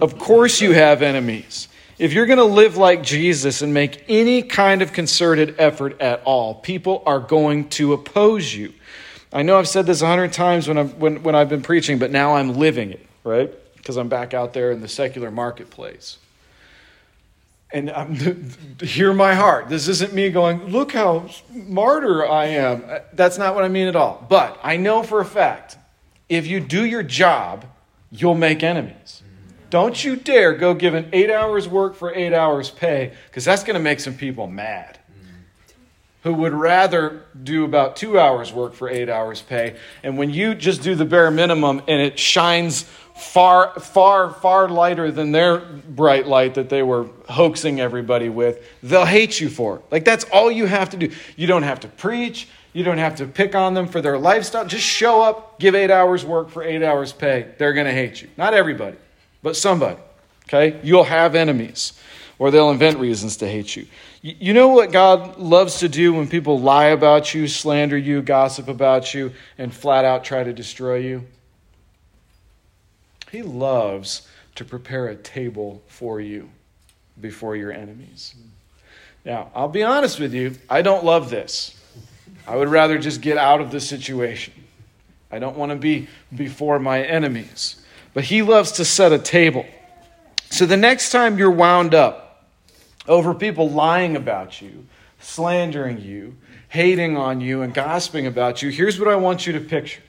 Of 0.00 0.18
course, 0.18 0.60
you 0.60 0.72
have 0.72 1.02
enemies. 1.02 1.68
If 1.98 2.12
you're 2.12 2.26
going 2.26 2.38
to 2.38 2.44
live 2.44 2.76
like 2.76 3.02
Jesus 3.02 3.62
and 3.62 3.74
make 3.74 4.04
any 4.08 4.42
kind 4.42 4.82
of 4.82 4.92
concerted 4.92 5.56
effort 5.58 6.00
at 6.00 6.22
all, 6.24 6.54
people 6.54 7.02
are 7.06 7.20
going 7.20 7.68
to 7.70 7.92
oppose 7.92 8.52
you. 8.52 8.72
I 9.32 9.42
know 9.42 9.58
I've 9.58 9.68
said 9.68 9.86
this 9.86 10.00
a 10.00 10.06
hundred 10.06 10.32
times 10.32 10.68
when, 10.68 10.78
i 10.78 10.84
when, 10.84 11.22
when 11.22 11.34
I've 11.34 11.48
been 11.48 11.62
preaching, 11.62 11.98
but 11.98 12.10
now 12.10 12.36
I'm 12.36 12.54
living 12.54 12.92
it, 12.92 13.06
right? 13.24 13.52
Because 13.76 13.96
I'm 13.96 14.08
back 14.08 14.32
out 14.32 14.54
there 14.54 14.70
in 14.70 14.80
the 14.80 14.88
secular 14.88 15.30
marketplace. 15.30 16.18
And 17.70 17.90
I'm, 17.90 18.14
hear 18.80 19.12
my 19.12 19.34
heart. 19.34 19.68
This 19.68 19.88
isn't 19.88 20.14
me 20.14 20.30
going, 20.30 20.68
look 20.68 20.92
how 20.92 21.28
martyr 21.52 22.26
I 22.26 22.46
am. 22.46 22.84
Uh, 22.88 23.00
that's 23.12 23.36
not 23.36 23.54
what 23.54 23.64
I 23.64 23.68
mean 23.68 23.86
at 23.86 23.96
all. 23.96 24.24
But 24.28 24.58
I 24.62 24.78
know 24.78 25.02
for 25.02 25.20
a 25.20 25.26
fact, 25.26 25.76
if 26.30 26.46
you 26.46 26.60
do 26.60 26.84
your 26.84 27.02
job, 27.02 27.66
you'll 28.10 28.34
make 28.34 28.62
enemies. 28.62 29.22
Don't 29.68 30.02
you 30.02 30.16
dare 30.16 30.54
go 30.54 30.72
give 30.72 30.94
an 30.94 31.10
eight 31.12 31.30
hours 31.30 31.68
work 31.68 31.94
for 31.94 32.14
eight 32.14 32.32
hours 32.32 32.70
pay, 32.70 33.12
because 33.26 33.44
that's 33.44 33.62
going 33.62 33.74
to 33.74 33.80
make 33.80 34.00
some 34.00 34.14
people 34.14 34.46
mad 34.46 34.97
who 36.22 36.34
would 36.34 36.52
rather 36.52 37.22
do 37.42 37.64
about 37.64 37.96
two 37.96 38.18
hours 38.18 38.52
work 38.52 38.74
for 38.74 38.88
eight 38.88 39.08
hours 39.08 39.40
pay. 39.40 39.76
And 40.02 40.18
when 40.18 40.30
you 40.30 40.54
just 40.54 40.82
do 40.82 40.94
the 40.94 41.04
bare 41.04 41.30
minimum 41.30 41.82
and 41.86 42.00
it 42.00 42.18
shines 42.18 42.82
far, 43.16 43.78
far, 43.78 44.30
far 44.30 44.68
lighter 44.68 45.10
than 45.10 45.32
their 45.32 45.58
bright 45.58 46.26
light 46.26 46.54
that 46.54 46.68
they 46.68 46.82
were 46.82 47.08
hoaxing 47.28 47.80
everybody 47.80 48.28
with, 48.28 48.66
they'll 48.82 49.04
hate 49.04 49.40
you 49.40 49.48
for 49.48 49.76
it. 49.76 49.82
Like 49.90 50.04
that's 50.04 50.24
all 50.24 50.50
you 50.50 50.66
have 50.66 50.90
to 50.90 50.96
do. 50.96 51.10
You 51.36 51.46
don't 51.46 51.64
have 51.64 51.80
to 51.80 51.88
preach. 51.88 52.48
You 52.72 52.84
don't 52.84 52.98
have 52.98 53.16
to 53.16 53.26
pick 53.26 53.54
on 53.54 53.74
them 53.74 53.86
for 53.86 54.00
their 54.00 54.18
lifestyle. 54.18 54.66
Just 54.66 54.84
show 54.84 55.22
up, 55.22 55.58
give 55.58 55.74
eight 55.74 55.90
hours 55.90 56.24
work 56.24 56.50
for 56.50 56.62
eight 56.62 56.82
hours 56.82 57.12
pay. 57.12 57.52
They're 57.58 57.72
going 57.72 57.86
to 57.86 57.92
hate 57.92 58.22
you. 58.22 58.28
Not 58.36 58.54
everybody, 58.54 58.96
but 59.42 59.56
somebody. 59.56 59.98
Okay? 60.46 60.80
You'll 60.82 61.04
have 61.04 61.34
enemies 61.34 61.92
or 62.38 62.50
they'll 62.50 62.70
invent 62.70 62.98
reasons 62.98 63.36
to 63.38 63.48
hate 63.48 63.74
you. 63.76 63.86
You 64.20 64.52
know 64.52 64.68
what 64.68 64.90
God 64.90 65.38
loves 65.38 65.78
to 65.78 65.88
do 65.88 66.12
when 66.12 66.26
people 66.28 66.58
lie 66.58 66.86
about 66.86 67.34
you, 67.34 67.46
slander 67.46 67.96
you, 67.96 68.20
gossip 68.20 68.66
about 68.66 69.14
you, 69.14 69.32
and 69.58 69.72
flat 69.72 70.04
out 70.04 70.24
try 70.24 70.42
to 70.42 70.52
destroy 70.52 70.96
you? 70.96 71.24
He 73.30 73.42
loves 73.42 74.26
to 74.56 74.64
prepare 74.64 75.06
a 75.06 75.14
table 75.14 75.82
for 75.86 76.20
you 76.20 76.50
before 77.20 77.54
your 77.54 77.70
enemies. 77.70 78.34
Now, 79.24 79.50
I'll 79.54 79.68
be 79.68 79.84
honest 79.84 80.18
with 80.18 80.34
you, 80.34 80.56
I 80.68 80.82
don't 80.82 81.04
love 81.04 81.30
this. 81.30 81.76
I 82.46 82.56
would 82.56 82.68
rather 82.68 82.98
just 82.98 83.20
get 83.20 83.36
out 83.36 83.60
of 83.60 83.70
the 83.70 83.80
situation. 83.80 84.54
I 85.30 85.38
don't 85.38 85.56
want 85.56 85.70
to 85.70 85.76
be 85.76 86.08
before 86.34 86.78
my 86.78 87.04
enemies. 87.04 87.76
But 88.14 88.24
he 88.24 88.42
loves 88.42 88.72
to 88.72 88.84
set 88.84 89.12
a 89.12 89.18
table. 89.18 89.66
So 90.50 90.66
the 90.66 90.76
next 90.76 91.12
time 91.12 91.38
you're 91.38 91.50
wound 91.50 91.94
up, 91.94 92.27
over 93.08 93.34
people 93.34 93.70
lying 93.70 94.14
about 94.14 94.60
you, 94.62 94.86
slandering 95.18 96.00
you, 96.00 96.36
hating 96.68 97.16
on 97.16 97.40
you, 97.40 97.62
and 97.62 97.74
gossiping 97.74 98.26
about 98.26 98.62
you, 98.62 98.68
here's 98.68 98.98
what 98.98 99.08
I 99.08 99.16
want 99.16 99.46
you 99.46 99.54
to 99.54 99.60
picture. 99.60 100.02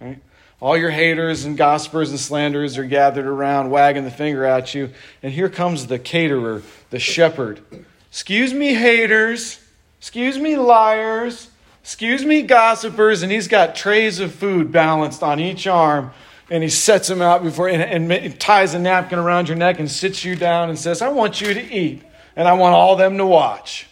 Right? 0.00 0.18
All 0.60 0.76
your 0.76 0.90
haters 0.90 1.44
and 1.44 1.56
gossipers 1.56 2.10
and 2.10 2.20
slanderers 2.20 2.78
are 2.78 2.84
gathered 2.84 3.26
around, 3.26 3.70
wagging 3.70 4.04
the 4.04 4.10
finger 4.12 4.44
at 4.44 4.74
you. 4.74 4.90
And 5.22 5.32
here 5.32 5.48
comes 5.48 5.88
the 5.88 5.98
caterer, 5.98 6.62
the 6.90 7.00
shepherd. 7.00 7.60
Excuse 8.08 8.54
me, 8.54 8.74
haters. 8.74 9.58
Excuse 9.98 10.38
me, 10.38 10.56
liars. 10.56 11.50
Excuse 11.82 12.24
me, 12.24 12.42
gossipers. 12.42 13.24
And 13.24 13.32
he's 13.32 13.48
got 13.48 13.74
trays 13.74 14.20
of 14.20 14.32
food 14.32 14.70
balanced 14.70 15.24
on 15.24 15.40
each 15.40 15.66
arm. 15.66 16.12
And 16.52 16.62
he 16.62 16.68
sets 16.68 17.08
them 17.08 17.22
out 17.22 17.42
before 17.42 17.70
and, 17.70 18.12
and 18.12 18.38
ties 18.38 18.74
a 18.74 18.78
napkin 18.78 19.18
around 19.18 19.48
your 19.48 19.56
neck 19.56 19.78
and 19.80 19.90
sits 19.90 20.22
you 20.22 20.36
down 20.36 20.68
and 20.68 20.78
says, 20.78 21.00
I 21.00 21.08
want 21.08 21.40
you 21.40 21.54
to 21.54 21.74
eat. 21.74 22.02
And 22.36 22.46
I 22.46 22.52
want 22.52 22.74
all 22.74 22.94
them 22.96 23.16
to 23.16 23.24
watch. 23.24 23.86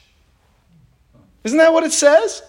Isn't 1.42 1.56
that 1.56 1.72
what 1.72 1.84
it 1.84 1.92
says? 1.92 2.42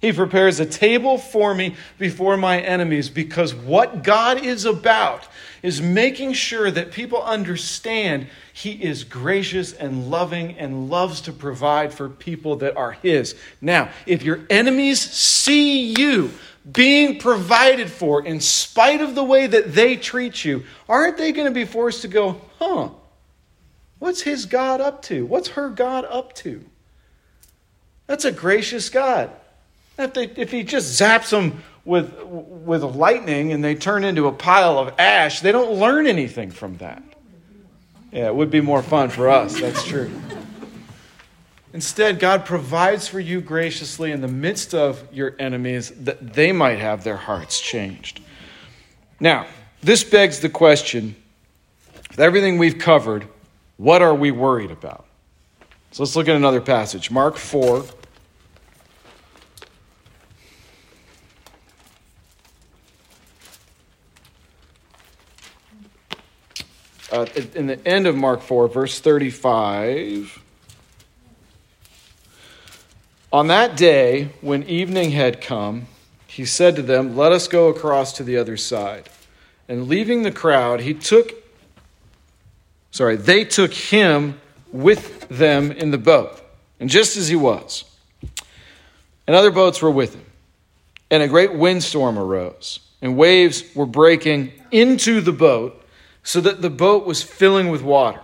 He 0.00 0.12
prepares 0.12 0.58
a 0.58 0.66
table 0.66 1.16
for 1.16 1.54
me 1.54 1.76
before 1.96 2.36
my 2.36 2.60
enemies 2.60 3.08
because 3.08 3.54
what 3.54 4.02
God 4.02 4.44
is 4.44 4.64
about 4.64 5.28
is 5.62 5.80
making 5.80 6.32
sure 6.32 6.72
that 6.72 6.90
people 6.90 7.22
understand 7.22 8.26
He 8.52 8.72
is 8.72 9.04
gracious 9.04 9.72
and 9.72 10.10
loving 10.10 10.58
and 10.58 10.90
loves 10.90 11.20
to 11.22 11.32
provide 11.32 11.94
for 11.94 12.08
people 12.08 12.56
that 12.56 12.76
are 12.76 12.92
His. 12.92 13.36
Now, 13.60 13.90
if 14.04 14.24
your 14.24 14.40
enemies 14.50 15.00
see 15.00 15.94
you 15.96 16.32
being 16.70 17.18
provided 17.18 17.90
for 17.90 18.24
in 18.24 18.40
spite 18.40 19.00
of 19.00 19.14
the 19.14 19.24
way 19.24 19.46
that 19.46 19.74
they 19.74 19.96
treat 19.96 20.44
you, 20.44 20.64
aren't 20.88 21.16
they 21.16 21.32
going 21.32 21.48
to 21.48 21.54
be 21.54 21.64
forced 21.64 22.02
to 22.02 22.08
go, 22.08 22.40
huh? 22.58 22.90
What's 23.98 24.22
his 24.22 24.46
God 24.46 24.80
up 24.80 25.02
to? 25.02 25.26
What's 25.26 25.48
her 25.48 25.68
God 25.68 26.04
up 26.04 26.34
to? 26.36 26.64
That's 28.06 28.24
a 28.24 28.32
gracious 28.32 28.88
God. 28.88 29.30
If, 29.98 30.14
they, 30.14 30.24
if 30.24 30.50
he 30.50 30.62
just 30.62 31.00
zaps 31.00 31.30
them 31.30 31.62
with, 31.84 32.22
with 32.24 32.82
lightning 32.82 33.52
and 33.52 33.62
they 33.62 33.74
turn 33.74 34.04
into 34.04 34.26
a 34.26 34.32
pile 34.32 34.78
of 34.78 34.94
ash, 34.98 35.40
they 35.40 35.52
don't 35.52 35.72
learn 35.72 36.06
anything 36.06 36.50
from 36.50 36.76
that. 36.78 37.02
Yeah, 38.12 38.26
it 38.26 38.34
would 38.34 38.50
be 38.50 38.60
more 38.60 38.82
fun 38.82 39.08
for 39.08 39.28
us, 39.28 39.58
that's 39.58 39.84
true. 39.84 40.10
Instead, 41.74 42.18
God 42.18 42.44
provides 42.44 43.08
for 43.08 43.18
you 43.18 43.40
graciously 43.40 44.12
in 44.12 44.20
the 44.20 44.28
midst 44.28 44.74
of 44.74 45.02
your 45.12 45.34
enemies 45.38 45.90
that 45.90 46.34
they 46.34 46.52
might 46.52 46.78
have 46.78 47.02
their 47.02 47.16
hearts 47.16 47.60
changed. 47.60 48.20
Now, 49.18 49.46
this 49.82 50.04
begs 50.04 50.40
the 50.40 50.50
question 50.50 51.16
with 52.10 52.20
everything 52.20 52.58
we've 52.58 52.78
covered, 52.78 53.26
what 53.78 54.02
are 54.02 54.14
we 54.14 54.30
worried 54.30 54.70
about? 54.70 55.06
So 55.92 56.02
let's 56.02 56.14
look 56.14 56.28
at 56.28 56.36
another 56.36 56.60
passage. 56.60 57.10
Mark 57.10 57.36
4. 57.36 57.84
Uh, 67.10 67.26
in 67.54 67.66
the 67.66 67.86
end 67.86 68.06
of 68.06 68.14
Mark 68.14 68.42
4, 68.42 68.68
verse 68.68 69.00
35. 69.00 70.42
On 73.32 73.46
that 73.46 73.78
day, 73.78 74.28
when 74.42 74.62
evening 74.64 75.12
had 75.12 75.40
come, 75.40 75.86
he 76.26 76.44
said 76.44 76.76
to 76.76 76.82
them, 76.82 77.16
Let 77.16 77.32
us 77.32 77.48
go 77.48 77.68
across 77.68 78.12
to 78.14 78.22
the 78.22 78.36
other 78.36 78.58
side. 78.58 79.08
And 79.68 79.88
leaving 79.88 80.22
the 80.22 80.30
crowd, 80.30 80.80
he 80.80 80.92
took, 80.92 81.32
sorry, 82.90 83.16
they 83.16 83.44
took 83.44 83.72
him 83.72 84.38
with 84.70 85.28
them 85.30 85.72
in 85.72 85.92
the 85.92 85.98
boat, 85.98 86.42
and 86.78 86.90
just 86.90 87.16
as 87.16 87.28
he 87.28 87.36
was. 87.36 87.84
And 89.26 89.34
other 89.34 89.50
boats 89.50 89.80
were 89.80 89.90
with 89.90 90.14
him. 90.14 90.26
And 91.10 91.22
a 91.22 91.28
great 91.28 91.54
windstorm 91.54 92.18
arose, 92.18 92.80
and 93.00 93.16
waves 93.16 93.64
were 93.74 93.86
breaking 93.86 94.52
into 94.70 95.22
the 95.22 95.32
boat, 95.32 95.82
so 96.22 96.40
that 96.42 96.60
the 96.60 96.70
boat 96.70 97.06
was 97.06 97.22
filling 97.22 97.70
with 97.70 97.82
water. 97.82 98.20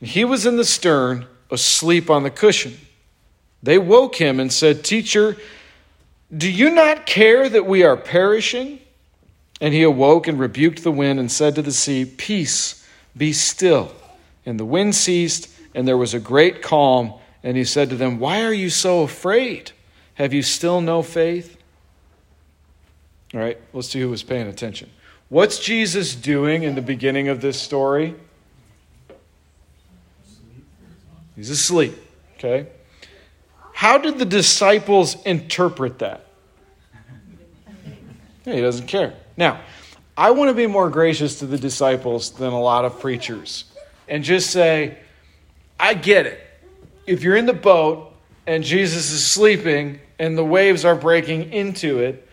And 0.00 0.08
he 0.08 0.24
was 0.24 0.46
in 0.46 0.56
the 0.56 0.64
stern, 0.64 1.26
asleep 1.50 2.10
on 2.10 2.24
the 2.24 2.30
cushion. 2.30 2.76
They 3.62 3.78
woke 3.78 4.16
him 4.16 4.38
and 4.38 4.52
said, 4.52 4.84
Teacher, 4.84 5.36
do 6.36 6.50
you 6.50 6.70
not 6.70 7.06
care 7.06 7.48
that 7.48 7.66
we 7.66 7.84
are 7.84 7.96
perishing? 7.96 8.80
And 9.60 9.72
he 9.72 9.82
awoke 9.82 10.28
and 10.28 10.38
rebuked 10.38 10.82
the 10.82 10.90
wind 10.90 11.18
and 11.18 11.30
said 11.30 11.54
to 11.54 11.62
the 11.62 11.72
sea, 11.72 12.04
Peace, 12.04 12.86
be 13.16 13.32
still. 13.32 13.94
And 14.44 14.60
the 14.60 14.64
wind 14.64 14.94
ceased, 14.94 15.48
and 15.74 15.88
there 15.88 15.96
was 15.96 16.14
a 16.14 16.20
great 16.20 16.62
calm. 16.62 17.14
And 17.42 17.56
he 17.56 17.64
said 17.64 17.90
to 17.90 17.96
them, 17.96 18.18
Why 18.18 18.42
are 18.42 18.52
you 18.52 18.70
so 18.70 19.02
afraid? 19.02 19.72
Have 20.14 20.32
you 20.32 20.42
still 20.42 20.80
no 20.80 21.02
faith? 21.02 21.56
All 23.34 23.40
right, 23.40 23.58
let's 23.72 23.88
see 23.88 24.00
who 24.00 24.10
was 24.10 24.22
paying 24.22 24.46
attention. 24.46 24.90
What's 25.28 25.58
Jesus 25.58 26.14
doing 26.14 26.62
in 26.62 26.74
the 26.74 26.82
beginning 26.82 27.28
of 27.28 27.40
this 27.40 27.60
story? 27.60 28.14
He's 31.34 31.50
asleep, 31.50 31.94
okay? 32.38 32.68
How 33.76 33.98
did 33.98 34.18
the 34.18 34.24
disciples 34.24 35.22
interpret 35.24 35.98
that? 35.98 36.24
Yeah, 38.46 38.54
he 38.54 38.62
doesn't 38.62 38.86
care. 38.86 39.12
Now, 39.36 39.60
I 40.16 40.30
want 40.30 40.48
to 40.48 40.54
be 40.54 40.66
more 40.66 40.88
gracious 40.88 41.40
to 41.40 41.46
the 41.46 41.58
disciples 41.58 42.30
than 42.30 42.54
a 42.54 42.58
lot 42.58 42.86
of 42.86 42.98
preachers 43.00 43.66
and 44.08 44.24
just 44.24 44.48
say, 44.50 44.96
I 45.78 45.92
get 45.92 46.24
it. 46.24 46.40
If 47.06 47.22
you're 47.22 47.36
in 47.36 47.44
the 47.44 47.52
boat 47.52 48.14
and 48.46 48.64
Jesus 48.64 49.10
is 49.10 49.26
sleeping 49.26 50.00
and 50.18 50.38
the 50.38 50.44
waves 50.44 50.86
are 50.86 50.96
breaking 50.96 51.52
into 51.52 51.98
it, 51.98 52.26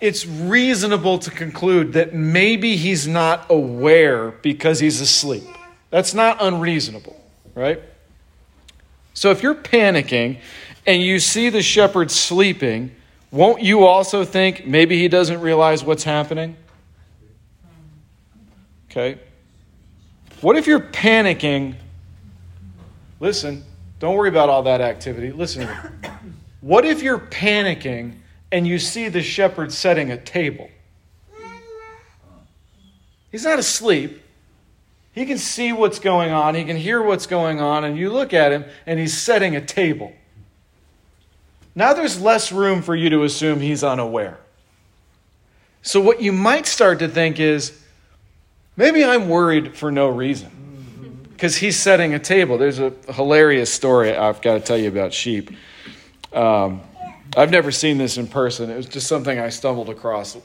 it's 0.00 0.26
reasonable 0.26 1.18
to 1.18 1.30
conclude 1.30 1.92
that 1.92 2.14
maybe 2.14 2.76
he's 2.76 3.06
not 3.06 3.44
aware 3.50 4.30
because 4.30 4.80
he's 4.80 5.02
asleep. 5.02 5.44
That's 5.90 6.14
not 6.14 6.38
unreasonable, 6.40 7.22
right? 7.54 7.82
So 9.12 9.30
if 9.30 9.42
you're 9.42 9.54
panicking 9.54 10.38
and 10.86 11.02
you 11.02 11.18
see 11.18 11.50
the 11.50 11.62
shepherd 11.62 12.10
sleeping, 12.10 12.94
won't 13.30 13.62
you 13.62 13.84
also 13.84 14.24
think 14.24 14.66
maybe 14.66 14.98
he 14.98 15.08
doesn't 15.08 15.40
realize 15.40 15.84
what's 15.84 16.04
happening? 16.04 16.56
Okay. 18.90 19.18
What 20.40 20.56
if 20.56 20.66
you're 20.66 20.80
panicking? 20.80 21.76
Listen, 23.20 23.64
don't 23.98 24.16
worry 24.16 24.28
about 24.28 24.48
all 24.48 24.62
that 24.64 24.80
activity. 24.80 25.30
Listen. 25.30 25.68
What 26.60 26.84
if 26.84 27.02
you're 27.02 27.18
panicking 27.18 28.16
and 28.50 28.66
you 28.66 28.78
see 28.78 29.08
the 29.08 29.22
shepherd 29.22 29.72
setting 29.72 30.10
a 30.10 30.16
table? 30.16 30.70
He's 33.30 33.44
not 33.44 33.58
asleep. 33.58 34.20
He 35.12 35.26
can 35.26 35.38
see 35.38 35.72
what's 35.72 35.98
going 35.98 36.32
on, 36.32 36.54
he 36.54 36.64
can 36.64 36.76
hear 36.76 37.02
what's 37.02 37.26
going 37.26 37.60
on, 37.60 37.84
and 37.84 37.96
you 37.96 38.10
look 38.10 38.32
at 38.32 38.52
him 38.52 38.64
and 38.86 38.98
he's 38.98 39.16
setting 39.16 39.56
a 39.56 39.60
table. 39.60 40.12
Now 41.80 41.94
there's 41.94 42.20
less 42.20 42.52
room 42.52 42.82
for 42.82 42.94
you 42.94 43.08
to 43.08 43.22
assume 43.22 43.58
he's 43.58 43.82
unaware. 43.82 44.38
So, 45.80 45.98
what 45.98 46.20
you 46.20 46.30
might 46.30 46.66
start 46.66 46.98
to 46.98 47.08
think 47.08 47.40
is 47.40 47.82
maybe 48.76 49.02
I'm 49.02 49.30
worried 49.30 49.78
for 49.78 49.90
no 49.90 50.10
reason 50.10 50.50
because 51.32 51.56
he's 51.56 51.78
setting 51.78 52.12
a 52.12 52.18
table. 52.18 52.58
There's 52.58 52.80
a 52.80 52.92
hilarious 53.08 53.72
story 53.72 54.14
I've 54.14 54.42
got 54.42 54.56
to 54.56 54.60
tell 54.60 54.76
you 54.76 54.88
about 54.88 55.14
sheep. 55.14 55.52
Um, 56.34 56.82
I've 57.34 57.50
never 57.50 57.70
seen 57.70 57.96
this 57.96 58.18
in 58.18 58.26
person. 58.26 58.68
It 58.68 58.76
was 58.76 58.84
just 58.84 59.06
something 59.06 59.38
I 59.38 59.48
stumbled 59.48 59.88
across 59.88 60.36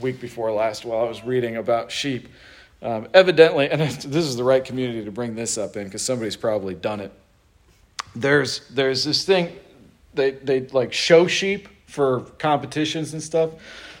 week 0.00 0.22
before 0.22 0.50
last 0.52 0.86
while 0.86 1.04
I 1.04 1.06
was 1.06 1.22
reading 1.22 1.56
about 1.56 1.92
sheep. 1.92 2.30
Um, 2.80 3.08
evidently, 3.12 3.68
and 3.68 3.82
this 3.90 4.24
is 4.24 4.36
the 4.36 4.44
right 4.44 4.64
community 4.64 5.04
to 5.04 5.12
bring 5.12 5.34
this 5.34 5.58
up 5.58 5.76
in 5.76 5.84
because 5.84 6.00
somebody's 6.00 6.36
probably 6.36 6.74
done 6.74 7.00
it. 7.00 7.12
There's 8.16 8.66
there's 8.70 9.04
this 9.04 9.26
thing 9.26 9.54
they 10.18 10.32
they 10.32 10.60
like 10.68 10.92
show 10.92 11.26
sheep 11.26 11.68
for 11.86 12.20
competitions 12.38 13.14
and 13.14 13.22
stuff. 13.22 13.50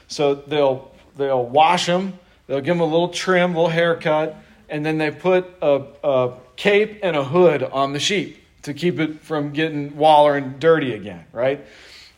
So 0.08 0.34
they'll 0.34 0.90
they'll 1.16 1.46
wash 1.46 1.86
them, 1.86 2.18
they'll 2.46 2.60
give 2.60 2.76
them 2.76 2.80
a 2.80 2.84
little 2.84 3.08
trim, 3.08 3.54
little 3.54 3.70
haircut, 3.70 4.36
and 4.68 4.84
then 4.84 4.98
they 4.98 5.10
put 5.10 5.46
a, 5.62 5.84
a 6.04 6.34
cape 6.56 7.00
and 7.02 7.16
a 7.16 7.24
hood 7.24 7.62
on 7.62 7.92
the 7.92 8.00
sheep 8.00 8.44
to 8.62 8.74
keep 8.74 8.98
it 8.98 9.20
from 9.20 9.52
getting 9.52 9.96
waller 9.96 10.36
and 10.36 10.60
dirty 10.60 10.92
again, 10.92 11.24
right? 11.32 11.64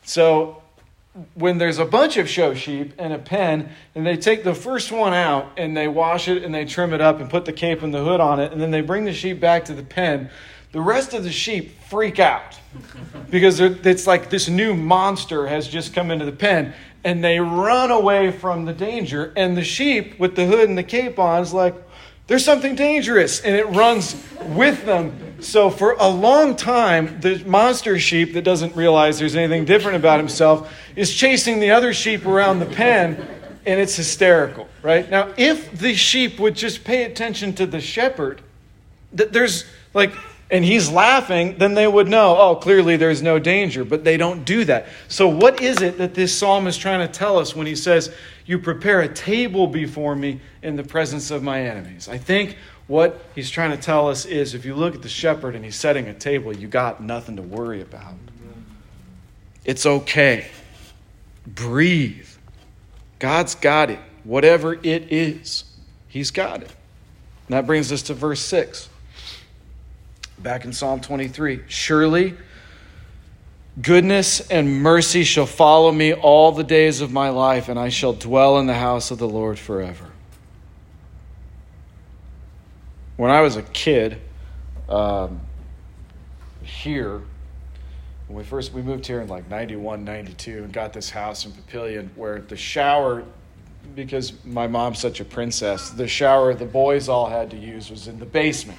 So 0.02 0.62
when 1.34 1.58
there's 1.58 1.78
a 1.78 1.84
bunch 1.84 2.16
of 2.16 2.28
show 2.28 2.54
sheep 2.54 2.98
in 2.98 3.12
a 3.12 3.18
pen 3.18 3.70
and 3.94 4.06
they 4.06 4.16
take 4.16 4.44
the 4.44 4.54
first 4.54 4.92
one 4.92 5.12
out 5.12 5.50
and 5.56 5.76
they 5.76 5.88
wash 5.88 6.28
it 6.28 6.42
and 6.44 6.54
they 6.54 6.64
trim 6.64 6.92
it 6.92 7.00
up 7.00 7.20
and 7.20 7.28
put 7.28 7.44
the 7.44 7.52
cape 7.52 7.82
and 7.82 7.92
the 7.92 8.02
hood 8.02 8.20
on 8.20 8.38
it 8.38 8.52
and 8.52 8.60
then 8.60 8.70
they 8.70 8.80
bring 8.80 9.04
the 9.04 9.12
sheep 9.12 9.40
back 9.40 9.64
to 9.64 9.74
the 9.74 9.82
pen 9.82 10.30
the 10.72 10.80
rest 10.80 11.14
of 11.14 11.24
the 11.24 11.32
sheep 11.32 11.80
freak 11.88 12.18
out 12.18 12.58
because 13.30 13.60
it's 13.60 14.06
like 14.06 14.30
this 14.30 14.48
new 14.48 14.74
monster 14.74 15.46
has 15.46 15.66
just 15.66 15.92
come 15.92 16.10
into 16.10 16.24
the 16.24 16.32
pen 16.32 16.72
and 17.02 17.24
they 17.24 17.40
run 17.40 17.90
away 17.90 18.30
from 18.30 18.64
the 18.64 18.72
danger. 18.72 19.32
And 19.36 19.56
the 19.56 19.64
sheep 19.64 20.18
with 20.18 20.36
the 20.36 20.46
hood 20.46 20.68
and 20.68 20.78
the 20.78 20.84
cape 20.84 21.18
on 21.18 21.42
is 21.42 21.52
like, 21.52 21.74
there's 22.26 22.44
something 22.44 22.76
dangerous. 22.76 23.40
And 23.40 23.56
it 23.56 23.66
runs 23.68 24.22
with 24.40 24.84
them. 24.84 25.42
So 25.42 25.70
for 25.70 25.96
a 25.98 26.08
long 26.08 26.54
time, 26.54 27.20
the 27.20 27.42
monster 27.44 27.98
sheep 27.98 28.34
that 28.34 28.42
doesn't 28.42 28.76
realize 28.76 29.18
there's 29.18 29.34
anything 29.34 29.64
different 29.64 29.96
about 29.96 30.20
himself 30.20 30.72
is 30.94 31.12
chasing 31.12 31.58
the 31.58 31.70
other 31.70 31.92
sheep 31.92 32.26
around 32.26 32.60
the 32.60 32.66
pen. 32.66 33.26
And 33.66 33.80
it's 33.80 33.96
hysterical, 33.96 34.68
right? 34.82 35.10
Now, 35.10 35.34
if 35.36 35.78
the 35.78 35.94
sheep 35.94 36.38
would 36.38 36.54
just 36.54 36.84
pay 36.84 37.04
attention 37.04 37.54
to 37.54 37.66
the 37.66 37.80
shepherd, 37.80 38.40
that 39.12 39.32
there's 39.32 39.64
like 39.92 40.12
and 40.50 40.64
he's 40.64 40.90
laughing, 40.90 41.56
then 41.58 41.74
they 41.74 41.86
would 41.86 42.08
know, 42.08 42.36
oh, 42.36 42.56
clearly 42.56 42.96
there's 42.96 43.22
no 43.22 43.38
danger. 43.38 43.84
But 43.84 44.02
they 44.02 44.16
don't 44.16 44.44
do 44.44 44.64
that. 44.64 44.88
So, 45.08 45.28
what 45.28 45.60
is 45.60 45.80
it 45.80 45.98
that 45.98 46.14
this 46.14 46.36
psalm 46.36 46.66
is 46.66 46.76
trying 46.76 47.06
to 47.06 47.12
tell 47.12 47.38
us 47.38 47.54
when 47.54 47.66
he 47.66 47.76
says, 47.76 48.12
You 48.46 48.58
prepare 48.58 49.00
a 49.00 49.08
table 49.12 49.66
before 49.66 50.16
me 50.16 50.40
in 50.62 50.76
the 50.76 50.82
presence 50.82 51.30
of 51.30 51.42
my 51.42 51.62
enemies? 51.62 52.08
I 52.08 52.18
think 52.18 52.56
what 52.88 53.24
he's 53.36 53.50
trying 53.50 53.70
to 53.70 53.76
tell 53.76 54.08
us 54.08 54.24
is 54.24 54.54
if 54.54 54.64
you 54.64 54.74
look 54.74 54.96
at 54.96 55.02
the 55.02 55.08
shepherd 55.08 55.54
and 55.54 55.64
he's 55.64 55.76
setting 55.76 56.08
a 56.08 56.14
table, 56.14 56.54
you 56.54 56.66
got 56.66 57.00
nothing 57.00 57.36
to 57.36 57.42
worry 57.42 57.80
about. 57.80 58.14
It's 59.64 59.86
okay. 59.86 60.48
Breathe. 61.46 62.26
God's 63.20 63.54
got 63.54 63.90
it. 63.90 64.00
Whatever 64.24 64.74
it 64.74 65.12
is, 65.12 65.64
he's 66.08 66.30
got 66.30 66.62
it. 66.62 66.72
And 67.46 67.56
that 67.56 67.66
brings 67.66 67.92
us 67.92 68.02
to 68.02 68.14
verse 68.14 68.40
6 68.40 68.88
back 70.42 70.64
in 70.64 70.72
Psalm 70.72 71.00
23. 71.00 71.60
Surely 71.68 72.34
goodness 73.80 74.40
and 74.50 74.82
mercy 74.82 75.24
shall 75.24 75.46
follow 75.46 75.92
me 75.92 76.12
all 76.12 76.52
the 76.52 76.64
days 76.64 77.00
of 77.00 77.12
my 77.12 77.28
life, 77.28 77.68
and 77.68 77.78
I 77.78 77.88
shall 77.88 78.12
dwell 78.12 78.58
in 78.58 78.66
the 78.66 78.74
house 78.74 79.10
of 79.10 79.18
the 79.18 79.28
Lord 79.28 79.58
forever. 79.58 80.06
When 83.16 83.30
I 83.30 83.42
was 83.42 83.56
a 83.56 83.62
kid, 83.62 84.20
um, 84.88 85.40
here, 86.62 87.20
when 88.28 88.38
we 88.38 88.44
first 88.44 88.72
we 88.72 88.82
moved 88.82 89.06
here 89.06 89.20
in 89.20 89.28
like 89.28 89.48
91 89.48 90.04
92 90.04 90.64
and 90.64 90.72
got 90.72 90.92
this 90.92 91.10
house 91.10 91.44
in 91.44 91.52
papillion 91.52 92.08
where 92.14 92.40
the 92.40 92.56
shower 92.56 93.24
because 93.96 94.32
my 94.44 94.68
mom's 94.68 95.00
such 95.00 95.18
a 95.18 95.24
princess 95.24 95.90
the 95.90 96.06
shower 96.06 96.54
the 96.54 96.64
boys 96.64 97.08
all 97.08 97.28
had 97.28 97.50
to 97.50 97.56
use 97.56 97.90
was 97.90 98.06
in 98.06 98.20
the 98.20 98.26
basement 98.26 98.78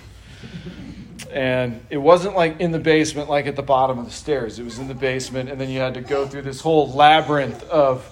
and 1.26 1.84
it 1.90 1.98
wasn't 1.98 2.36
like 2.36 2.60
in 2.60 2.72
the 2.72 2.80
basement 2.80 3.30
like 3.30 3.48
at 3.48 3.56
the 3.56 3.64
bottom 3.64 4.00
of 4.00 4.06
the 4.06 4.12
stairs. 4.12 4.60
It 4.60 4.64
was 4.64 4.80
in 4.80 4.88
the 4.88 4.96
basement 4.96 5.50
and 5.50 5.60
then 5.60 5.70
you 5.70 5.80
had 5.80 5.94
to 5.96 6.02
go 6.02 6.28
through 6.28 6.44
this 6.44 6.62
whole 6.62 6.92
labyrinth 6.92 7.64
of 7.70 8.08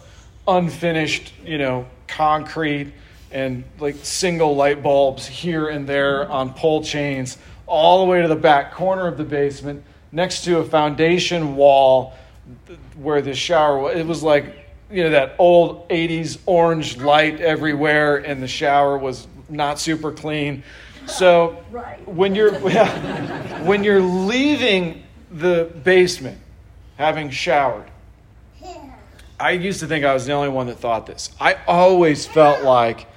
unfinished 0.48 1.34
you 1.46 1.58
know 1.58 1.86
concrete 2.08 2.92
and 3.32 3.64
like 3.80 3.96
single 4.02 4.56
light 4.56 4.82
bulbs 4.82 5.28
here 5.28 5.70
and 5.70 5.88
there 5.88 6.30
on 6.30 6.54
pole 6.54 6.84
chains 6.84 7.38
all 7.68 8.04
the 8.04 8.10
way 8.10 8.22
to 8.22 8.28
the 8.28 8.36
back 8.36 8.74
corner 8.74 9.06
of 9.06 9.18
the 9.18 9.24
basement 9.24 9.84
next 10.12 10.44
to 10.44 10.58
a 10.58 10.66
foundation 10.66 11.56
wall 11.56 12.16
where 12.98 13.22
the 13.22 13.34
shower 13.34 13.78
was 13.78 13.96
it 13.96 14.06
was 14.06 14.24
like 14.24 14.56
you 14.92 15.04
know 15.04 15.12
that 15.12 15.36
old 15.38 15.88
80s 15.90 16.40
orange 16.48 16.98
light 16.98 17.40
everywhere 17.40 18.18
and 18.18 18.42
the 18.42 18.48
shower 18.48 18.98
was 18.98 19.28
not 19.50 19.80
super 19.80 20.12
clean 20.12 20.64
so 21.10 21.52
when 22.06 22.36
you're 22.36 22.54
when 23.66 23.84
you're 23.84 24.02
leaving 24.02 25.04
the 25.32 25.72
basement, 25.84 26.40
having 26.98 27.30
showered, 27.30 27.90
I 29.40 29.52
used 29.52 29.80
to 29.80 29.88
think 29.88 30.06
I 30.06 30.14
was 30.14 30.26
the 30.26 30.34
only 30.34 30.50
one 30.50 30.68
that 30.68 30.80
thought 30.80 31.06
this. 31.06 31.32
I 31.40 31.58
always 31.68 32.26
felt 32.26 32.64
like 32.64 33.08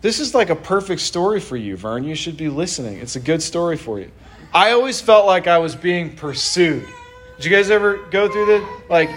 this 0.00 0.20
is 0.20 0.34
like 0.34 0.50
a 0.50 0.56
perfect 0.56 1.02
story 1.02 1.40
for 1.40 1.56
you, 1.56 1.76
Vern. 1.76 2.04
You 2.04 2.14
should 2.14 2.36
be 2.36 2.48
listening. 2.48 2.98
It's 2.98 3.16
a 3.16 3.20
good 3.20 3.42
story 3.42 3.76
for 3.76 4.00
you. 4.00 4.10
I 4.54 4.72
always 4.72 5.00
felt 5.00 5.26
like 5.26 5.46
I 5.46 5.58
was 5.58 5.76
being 5.76 6.16
pursued. 6.16 6.86
Did 7.36 7.44
you 7.44 7.50
guys 7.50 7.70
ever 7.70 7.98
go 8.10 8.30
through 8.30 8.46
this? 8.46 8.68
Like 8.88 9.10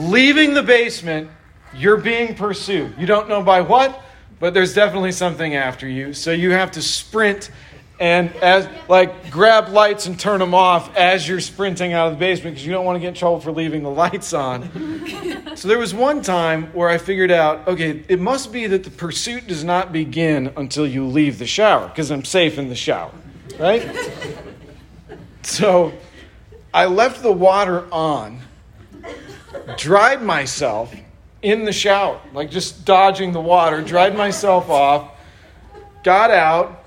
leaving 0.00 0.54
the 0.54 0.62
basement, 0.62 1.30
you're 1.74 1.96
being 1.96 2.34
pursued. 2.34 2.94
You 2.98 3.06
don't 3.06 3.28
know 3.28 3.42
by 3.42 3.60
what, 3.60 4.00
but 4.38 4.54
there's 4.54 4.74
definitely 4.74 5.12
something 5.12 5.54
after 5.54 5.88
you. 5.88 6.12
So 6.12 6.30
you 6.32 6.52
have 6.52 6.72
to 6.72 6.82
sprint 6.82 7.50
and 7.98 8.34
as 8.36 8.68
like 8.88 9.30
grab 9.30 9.68
lights 9.70 10.06
and 10.06 10.20
turn 10.20 10.40
them 10.40 10.54
off 10.54 10.94
as 10.96 11.26
you're 11.26 11.40
sprinting 11.40 11.94
out 11.94 12.08
of 12.08 12.14
the 12.14 12.18
basement 12.18 12.54
because 12.54 12.66
you 12.66 12.72
don't 12.72 12.84
want 12.84 12.96
to 12.96 13.00
get 13.00 13.08
in 13.08 13.14
trouble 13.14 13.40
for 13.40 13.52
leaving 13.52 13.82
the 13.82 13.90
lights 13.90 14.32
on. 14.34 15.54
so 15.56 15.66
there 15.66 15.78
was 15.78 15.94
one 15.94 16.20
time 16.20 16.64
where 16.74 16.88
I 16.88 16.98
figured 16.98 17.30
out, 17.30 17.66
okay, 17.66 18.04
it 18.08 18.20
must 18.20 18.52
be 18.52 18.66
that 18.66 18.84
the 18.84 18.90
pursuit 18.90 19.46
does 19.46 19.64
not 19.64 19.92
begin 19.92 20.52
until 20.56 20.86
you 20.86 21.06
leave 21.06 21.38
the 21.38 21.46
shower 21.46 21.88
because 21.88 22.10
I'm 22.10 22.24
safe 22.24 22.58
in 22.58 22.68
the 22.68 22.74
shower, 22.74 23.12
right? 23.58 23.88
so 25.42 25.94
I 26.74 26.84
left 26.84 27.22
the 27.22 27.32
water 27.32 27.86
on, 27.90 28.40
dried 29.78 30.20
myself, 30.20 30.94
in 31.46 31.64
the 31.64 31.72
shower, 31.72 32.20
like 32.32 32.50
just 32.50 32.84
dodging 32.84 33.30
the 33.30 33.40
water, 33.40 33.80
dried 33.80 34.16
myself 34.16 34.68
off, 34.68 35.12
got 36.02 36.32
out, 36.32 36.84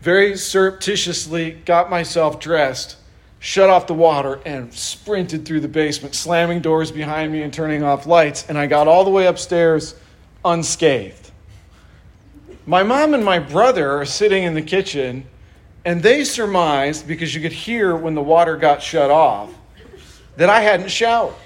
very 0.00 0.36
surreptitiously 0.36 1.52
got 1.64 1.88
myself 1.88 2.40
dressed, 2.40 2.96
shut 3.38 3.70
off 3.70 3.86
the 3.86 3.94
water, 3.94 4.40
and 4.44 4.74
sprinted 4.74 5.46
through 5.46 5.60
the 5.60 5.68
basement, 5.68 6.16
slamming 6.16 6.58
doors 6.60 6.90
behind 6.90 7.30
me 7.30 7.42
and 7.42 7.54
turning 7.54 7.84
off 7.84 8.04
lights. 8.04 8.44
And 8.48 8.58
I 8.58 8.66
got 8.66 8.88
all 8.88 9.04
the 9.04 9.10
way 9.10 9.26
upstairs 9.26 9.94
unscathed. 10.44 11.30
My 12.66 12.82
mom 12.82 13.14
and 13.14 13.24
my 13.24 13.38
brother 13.38 13.88
are 13.88 14.04
sitting 14.04 14.42
in 14.42 14.54
the 14.54 14.62
kitchen, 14.62 15.26
and 15.84 16.02
they 16.02 16.24
surmised, 16.24 17.06
because 17.06 17.36
you 17.36 17.40
could 17.40 17.52
hear 17.52 17.94
when 17.94 18.16
the 18.16 18.22
water 18.22 18.56
got 18.56 18.82
shut 18.82 19.12
off, 19.12 19.54
that 20.36 20.50
I 20.50 20.60
hadn't 20.60 20.90
showered 20.90 21.36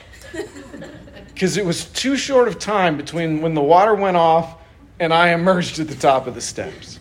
because 1.36 1.58
it 1.58 1.66
was 1.66 1.84
too 1.84 2.16
short 2.16 2.48
of 2.48 2.58
time 2.58 2.96
between 2.96 3.42
when 3.42 3.52
the 3.52 3.60
water 3.60 3.94
went 3.94 4.16
off 4.16 4.56
and 4.98 5.12
I 5.12 5.34
emerged 5.34 5.78
at 5.78 5.86
the 5.86 5.94
top 5.94 6.26
of 6.26 6.34
the 6.34 6.40
steps. 6.40 6.98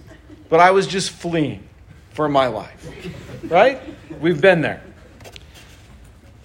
But 0.49 0.59
I 0.59 0.71
was 0.71 0.87
just 0.87 1.11
fleeing 1.11 1.63
for 2.11 2.27
my 2.27 2.47
life. 2.47 2.85
Right? 3.45 3.79
We've 4.19 4.41
been 4.41 4.59
there. 4.59 4.83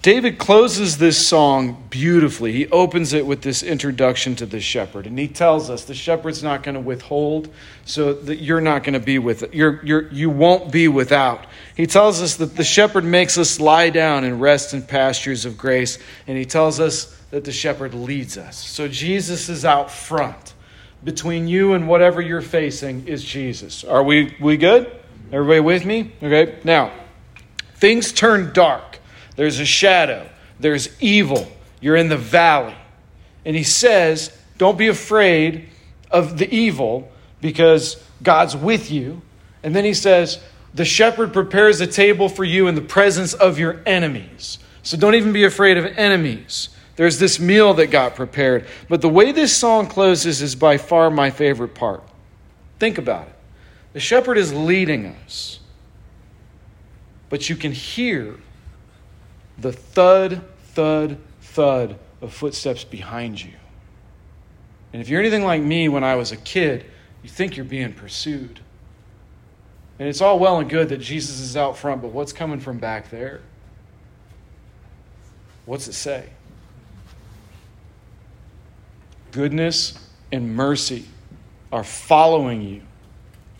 David 0.01 0.39
closes 0.39 0.97
this 0.97 1.27
song 1.27 1.83
beautifully. 1.91 2.51
He 2.53 2.67
opens 2.69 3.13
it 3.13 3.23
with 3.23 3.43
this 3.43 3.61
introduction 3.61 4.35
to 4.37 4.47
the 4.47 4.59
shepherd, 4.59 5.05
and 5.05 5.19
he 5.19 5.27
tells 5.27 5.69
us 5.69 5.85
the 5.85 5.93
shepherd's 5.93 6.41
not 6.41 6.63
going 6.63 6.73
to 6.73 6.81
withhold, 6.81 7.49
so 7.85 8.11
that 8.13 8.37
you're 8.37 8.61
not 8.61 8.83
going 8.83 8.95
to 8.95 8.99
be 8.99 9.19
with 9.19 9.43
it. 9.43 9.53
You're, 9.53 9.79
you're, 9.85 10.11
you 10.11 10.31
won't 10.31 10.71
be 10.71 10.87
without. 10.87 11.45
He 11.77 11.85
tells 11.85 12.19
us 12.19 12.37
that 12.37 12.55
the 12.55 12.63
shepherd 12.63 13.03
makes 13.03 13.37
us 13.37 13.59
lie 13.59 13.91
down 13.91 14.23
and 14.23 14.41
rest 14.41 14.73
in 14.73 14.81
pastures 14.81 15.45
of 15.45 15.55
grace, 15.55 15.99
and 16.25 16.35
he 16.35 16.45
tells 16.45 16.79
us 16.79 17.15
that 17.29 17.43
the 17.43 17.51
shepherd 17.51 17.93
leads 17.93 18.39
us. 18.39 18.57
So 18.57 18.87
Jesus 18.87 19.49
is 19.49 19.65
out 19.65 19.91
front. 19.91 20.55
Between 21.03 21.47
you 21.47 21.73
and 21.73 21.87
whatever 21.87 22.21
you're 22.21 22.41
facing 22.41 23.07
is 23.07 23.23
Jesus. 23.23 23.83
Are 23.83 24.03
we, 24.03 24.35
we 24.39 24.57
good? 24.57 24.91
Everybody 25.31 25.59
with 25.59 25.85
me? 25.85 26.11
Okay. 26.21 26.59
Now, 26.63 26.91
things 27.75 28.11
turn 28.11 28.51
dark. 28.53 28.90
There's 29.35 29.59
a 29.59 29.65
shadow. 29.65 30.27
There's 30.59 30.89
evil. 31.01 31.51
You're 31.79 31.95
in 31.95 32.09
the 32.09 32.17
valley. 32.17 32.75
And 33.45 33.55
he 33.55 33.63
says, 33.63 34.37
Don't 34.57 34.77
be 34.77 34.87
afraid 34.87 35.69
of 36.09 36.37
the 36.37 36.53
evil 36.53 37.11
because 37.41 38.01
God's 38.21 38.55
with 38.55 38.91
you. 38.91 39.21
And 39.63 39.75
then 39.75 39.85
he 39.85 39.93
says, 39.93 40.39
The 40.73 40.85
shepherd 40.85 41.33
prepares 41.33 41.81
a 41.81 41.87
table 41.87 42.29
for 42.29 42.43
you 42.43 42.67
in 42.67 42.75
the 42.75 42.81
presence 42.81 43.33
of 43.33 43.57
your 43.57 43.81
enemies. 43.85 44.59
So 44.83 44.97
don't 44.97 45.15
even 45.15 45.33
be 45.33 45.43
afraid 45.43 45.77
of 45.77 45.85
enemies. 45.85 46.69
There's 46.95 47.19
this 47.19 47.39
meal 47.39 47.73
that 47.75 47.87
got 47.87 48.15
prepared. 48.15 48.67
But 48.89 49.01
the 49.01 49.09
way 49.09 49.31
this 49.31 49.55
song 49.55 49.87
closes 49.87 50.41
is 50.41 50.55
by 50.55 50.77
far 50.77 51.09
my 51.09 51.29
favorite 51.29 51.73
part. 51.73 52.03
Think 52.79 52.97
about 52.97 53.27
it. 53.27 53.35
The 53.93 53.99
shepherd 53.99 54.37
is 54.37 54.53
leading 54.53 55.07
us, 55.07 55.59
but 57.29 57.49
you 57.49 57.55
can 57.55 57.71
hear 57.71 58.37
the 59.61 59.71
thud, 59.71 60.41
thud, 60.73 61.17
thud 61.41 61.99
of 62.21 62.33
footsteps 62.33 62.83
behind 62.83 63.41
you. 63.41 63.53
And 64.93 65.01
if 65.01 65.09
you're 65.09 65.19
anything 65.19 65.43
like 65.43 65.61
me 65.61 65.89
when 65.89 66.03
I 66.03 66.15
was 66.15 66.31
a 66.31 66.37
kid, 66.37 66.85
you 67.23 67.29
think 67.29 67.55
you're 67.55 67.65
being 67.65 67.93
pursued. 67.93 68.59
And 69.99 70.09
it's 70.09 70.21
all 70.21 70.39
well 70.39 70.59
and 70.59 70.69
good 70.69 70.89
that 70.89 70.97
Jesus 70.97 71.39
is 71.39 71.55
out 71.55 71.77
front, 71.77 72.01
but 72.01 72.11
what's 72.11 72.33
coming 72.33 72.59
from 72.59 72.79
back 72.79 73.09
there? 73.09 73.41
What's 75.65 75.87
it 75.87 75.93
say? 75.93 76.29
goodness 79.31 79.97
and 80.31 80.55
mercy 80.55 81.05
are 81.71 81.83
following 81.83 82.61
you. 82.61 82.81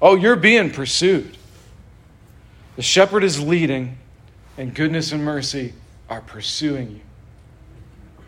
Oh, 0.01 0.15
you're 0.15 0.35
being 0.35 0.71
pursued. 0.71 1.37
The 2.75 2.81
shepherd 2.81 3.23
is 3.23 3.39
leading, 3.39 3.97
and 4.57 4.73
goodness 4.73 5.11
and 5.11 5.23
mercy 5.23 5.73
are 6.11 6.19
pursuing 6.19 6.91
you 6.91 7.01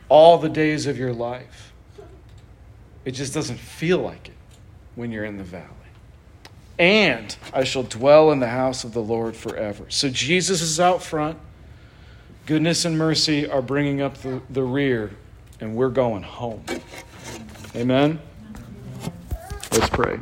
all 0.07 0.37
the 0.37 0.47
days 0.47 0.87
of 0.87 0.97
your 0.97 1.11
life. 1.11 1.73
It 3.03 3.11
just 3.11 3.33
doesn't 3.33 3.59
feel 3.59 3.97
like 3.97 4.29
it 4.29 4.33
when 4.95 5.11
you're 5.11 5.25
in 5.25 5.35
the 5.35 5.43
valley. 5.43 5.67
And 6.79 7.35
I 7.53 7.65
shall 7.65 7.83
dwell 7.83 8.31
in 8.31 8.39
the 8.39 8.47
house 8.47 8.85
of 8.85 8.93
the 8.93 9.01
Lord 9.01 9.35
forever. 9.35 9.83
So 9.89 10.09
Jesus 10.09 10.61
is 10.61 10.79
out 10.79 11.03
front. 11.03 11.37
Goodness 12.45 12.85
and 12.85 12.97
mercy 12.97 13.49
are 13.49 13.61
bringing 13.61 14.01
up 14.01 14.17
the, 14.19 14.41
the 14.49 14.63
rear, 14.63 15.11
and 15.59 15.75
we're 15.75 15.89
going 15.89 16.23
home. 16.23 16.63
Amen? 17.75 18.19
Let's 19.73 19.89
pray. 19.89 20.19